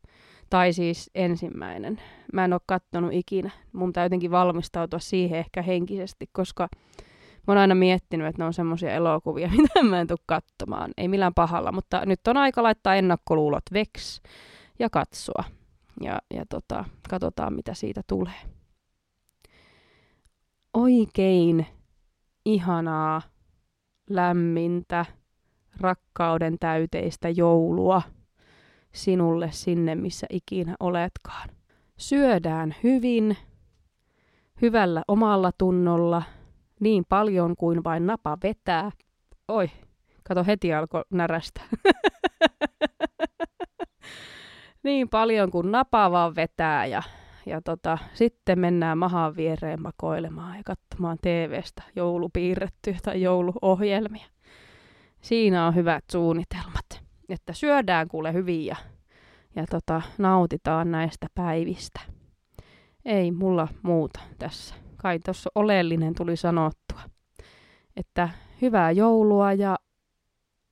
Tai 0.50 0.72
siis 0.72 1.11
ensimmäinen. 1.14 2.00
Mä 2.32 2.44
en 2.44 2.52
ole 2.52 2.61
kattonut 2.66 3.12
ikinä. 3.12 3.50
Mun 3.72 3.92
täytyy 3.92 4.06
jotenkin 4.06 4.30
valmistautua 4.30 4.98
siihen 4.98 5.38
ehkä 5.38 5.62
henkisesti, 5.62 6.26
koska 6.32 6.68
mä 7.46 7.52
oon 7.52 7.59
aina 7.59 7.74
miettinyt, 7.74 8.26
että 8.26 8.42
ne 8.42 8.46
on 8.46 8.54
semmoisia 8.54 8.94
elokuvia, 8.94 9.48
mitä 9.56 9.82
mä 9.82 10.00
en 10.00 10.06
tule 10.06 10.18
katsomaan. 10.26 10.90
Ei 10.96 11.09
millään 11.09 11.35
pahalla, 11.35 11.72
mutta 11.72 12.02
nyt 12.06 12.28
on 12.28 12.37
aika 12.37 12.62
laittaa 12.62 12.94
ennakkoluulot 12.94 13.62
veks 13.72 14.22
ja 14.78 14.90
katsoa. 14.90 15.44
Ja, 16.00 16.18
ja 16.35 16.44
tota, 16.48 16.85
katsotaan, 17.11 17.54
mitä 17.54 17.74
siitä 17.74 18.00
tulee. 18.06 18.40
Oikein 20.74 21.66
ihanaa, 22.44 23.22
lämmintä, 24.11 25.05
rakkauden 25.81 26.57
täyteistä 26.61 27.29
joulua 27.29 28.03
sinulle 28.95 29.49
sinne, 29.53 29.95
missä 29.95 30.27
ikinä 30.31 30.75
oletkaan. 30.81 31.49
Syödään 31.97 32.75
hyvin, 32.83 33.37
hyvällä 34.62 35.03
omalla 35.09 35.51
tunnolla, 35.59 36.23
niin 36.81 37.05
paljon 37.09 37.57
kuin 37.57 37.85
vain 37.85 38.07
napa 38.07 38.38
vetää. 38.42 38.90
Oi, 39.49 39.71
kato 40.29 40.45
heti 40.45 40.75
alkoi 40.75 41.03
närästä. 41.11 41.61
niin 44.85 45.09
paljon 45.09 45.51
kuin 45.51 45.73
napa 45.73 46.11
vaan 46.11 46.35
vetää 46.35 46.87
ja, 46.87 47.03
ja 47.46 47.62
tota, 47.62 47.98
sitten 48.14 48.59
mennään 48.59 48.98
mahan 48.98 49.37
viereen 49.37 49.82
makoilemaan 49.82 50.56
ja 50.56 50.62
katsomaan 50.64 51.18
TVstä 51.22 51.82
joulupiirrettyjä 51.96 52.98
tai 53.02 53.22
jouluohjelmia. 53.22 54.26
Siinä 55.20 55.66
on 55.66 55.74
hyvät 55.74 56.04
suunnitelmat, 56.12 57.02
että 57.28 57.52
syödään 57.52 58.09
kuule 58.09 58.32
hyvin 58.32 58.66
ja, 58.66 58.76
ja 59.56 59.66
tota, 59.70 60.02
nautitaan 60.18 60.90
näistä 60.90 61.26
päivistä. 61.35 62.00
Ei 63.04 63.30
mulla 63.30 63.68
muuta 63.82 64.20
tässä. 64.38 64.74
Kai 64.96 65.18
tuossa 65.18 65.50
oleellinen 65.54 66.14
tuli 66.14 66.37
sanottua. 66.37 67.00
Että 67.96 68.28
hyvää 68.62 68.90
joulua 68.90 69.52
ja 69.52 69.76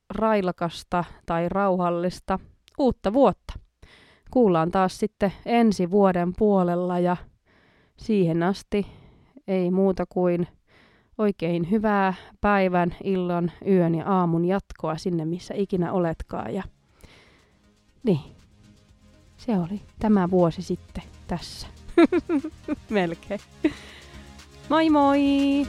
railakasta 0.09 1.03
tai 1.25 1.49
rauhallista 1.49 2.39
uutta 2.77 3.13
vuotta. 3.13 3.64
Kuullaan 4.31 4.71
taas 4.71 4.99
sitten 4.99 5.33
ensi 5.45 5.91
vuoden 5.91 6.33
puolella 6.37 6.99
ja 6.99 7.17
siihen 7.97 8.43
asti 8.43 8.87
ei 9.47 9.71
muuta 9.71 10.05
kuin 10.09 10.47
oikein 11.17 11.71
hyvää 11.71 12.13
päivän, 12.41 12.95
illan, 13.03 13.51
yön 13.67 13.95
ja 13.95 14.05
aamun 14.05 14.45
jatkoa 14.45 14.97
sinne, 14.97 15.25
missä 15.25 15.53
ikinä 15.57 15.91
oletkaan. 15.91 16.53
Ja 16.53 16.63
niin, 18.03 18.19
se 19.37 19.59
oli 19.59 19.81
tämä 19.99 20.29
vuosi 20.31 20.61
sitten 20.61 21.03
tässä. 21.27 21.67
Melkein. 22.89 23.39
Moi 24.69 24.89
moi! 24.89 25.65